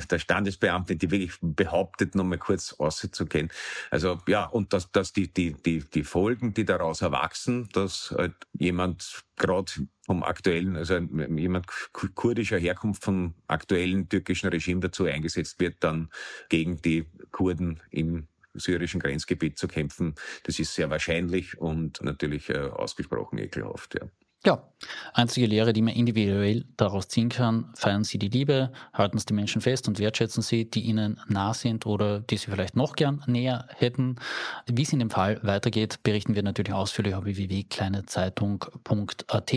der 0.00 0.18
Standesbeamte, 0.18 0.96
die 0.96 1.10
wirklich 1.10 1.36
behauptet, 1.42 2.14
noch 2.14 2.24
mal 2.24 2.38
kurz 2.38 2.72
auszugehen. 2.72 3.50
Also 3.90 4.18
ja, 4.26 4.46
und 4.46 4.72
dass, 4.72 4.90
dass 4.90 5.12
die, 5.12 5.32
die, 5.32 5.52
die, 5.52 5.80
die 5.80 6.04
Folgen, 6.04 6.54
die 6.54 6.64
daraus 6.64 7.02
erwachsen, 7.02 7.68
dass 7.72 8.14
halt 8.16 8.34
jemand 8.58 9.22
gerade 9.36 9.70
vom 10.06 10.22
aktuellen, 10.22 10.76
also 10.76 10.96
jemand 10.96 11.66
kurdischer 12.14 12.58
Herkunft 12.58 13.04
vom 13.04 13.34
aktuellen 13.48 14.08
türkischen 14.08 14.48
Regime 14.48 14.80
dazu 14.80 15.04
eingesetzt 15.04 15.60
wird, 15.60 15.76
dann 15.80 16.10
gegen 16.48 16.80
die 16.80 17.06
Kurden 17.30 17.82
im 17.90 18.28
syrischen 18.54 19.00
Grenzgebiet 19.00 19.58
zu 19.58 19.68
kämpfen, 19.68 20.14
das 20.44 20.58
ist 20.58 20.74
sehr 20.74 20.90
wahrscheinlich 20.90 21.58
und 21.58 22.02
natürlich 22.02 22.50
äh, 22.50 22.58
ausgesprochen 22.58 23.38
ekelhaft. 23.38 23.94
Ja. 23.94 24.08
Ja, 24.44 24.60
einzige 25.14 25.46
Lehre, 25.46 25.72
die 25.72 25.82
man 25.82 25.94
individuell 25.94 26.64
daraus 26.76 27.06
ziehen 27.06 27.28
kann, 27.28 27.70
feiern 27.76 28.02
Sie 28.02 28.18
die 28.18 28.28
Liebe, 28.28 28.72
halten 28.92 29.16
Sie 29.16 29.26
die 29.26 29.34
Menschen 29.34 29.60
fest 29.60 29.86
und 29.86 30.00
wertschätzen 30.00 30.42
Sie, 30.42 30.68
die 30.68 30.80
Ihnen 30.80 31.20
nah 31.28 31.54
sind 31.54 31.86
oder 31.86 32.18
die 32.18 32.36
Sie 32.36 32.50
vielleicht 32.50 32.74
noch 32.74 32.96
gern 32.96 33.22
näher 33.28 33.68
hätten. 33.76 34.16
Wie 34.66 34.82
es 34.82 34.92
in 34.92 34.98
dem 34.98 35.10
Fall 35.10 35.38
weitergeht, 35.44 36.02
berichten 36.02 36.34
wir 36.34 36.42
natürlich 36.42 36.72
ausführlich 36.72 37.14
auf 37.14 37.24
www.kleinezeitung.at. 37.24 39.52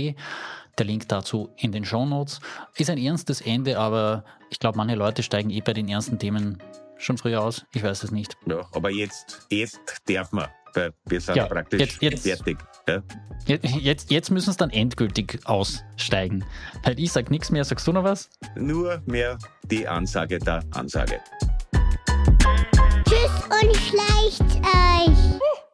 Der 0.78 0.86
Link 0.86 1.10
dazu 1.10 1.50
in 1.58 1.72
den 1.72 1.84
Show 1.84 2.06
Notes. 2.06 2.40
Ist 2.76 2.92
ein 2.92 3.00
ernstes 3.00 3.42
Ende, 3.42 3.80
aber 3.80 4.24
ich 4.52 4.60
glaube, 4.60 4.78
manche 4.78 4.96
Leute 4.96 5.24
steigen 5.24 5.50
eh 5.50 5.62
bei 5.62 5.74
den 5.74 5.90
ernsten 5.90 6.20
Themen 6.20 6.60
schon 6.98 7.18
früher 7.18 7.42
aus. 7.42 7.66
Ich 7.74 7.82
weiß 7.82 8.04
es 8.04 8.12
nicht. 8.12 8.38
Ja, 8.46 8.68
aber 8.72 8.92
jetzt, 8.92 9.48
jetzt 9.50 9.80
darf 10.08 10.32
man 10.32 10.48
weil 10.76 10.94
wir 11.06 11.22
sind 11.22 11.36
ja, 11.36 11.46
praktisch 11.46 11.82
jetzt, 11.82 12.02
jetzt, 12.02 12.24
fertig. 12.24 12.58
Ja? 12.88 13.02
Jetzt, 13.48 14.10
jetzt 14.10 14.32
müssen 14.32 14.50
es 14.50 14.58
dann 14.58 14.72
endgültig 14.72 15.40
aussteigen. 15.46 16.44
Weil 16.84 17.00
ich 17.00 17.12
sage 17.12 17.30
nichts 17.30 17.52
mehr, 17.52 17.64
sagst 17.64 17.88
du 17.88 17.94
noch 17.94 18.04
was? 18.04 18.30
Nur 18.56 19.02
mehr 19.06 19.38
die 19.70 19.88
Ansage 19.88 20.40
der 20.40 20.64
Ansage. 20.72 21.20
Tschüss 23.08 23.44
und 23.62 23.76
schleicht 23.76 24.42
euch. 24.66 25.65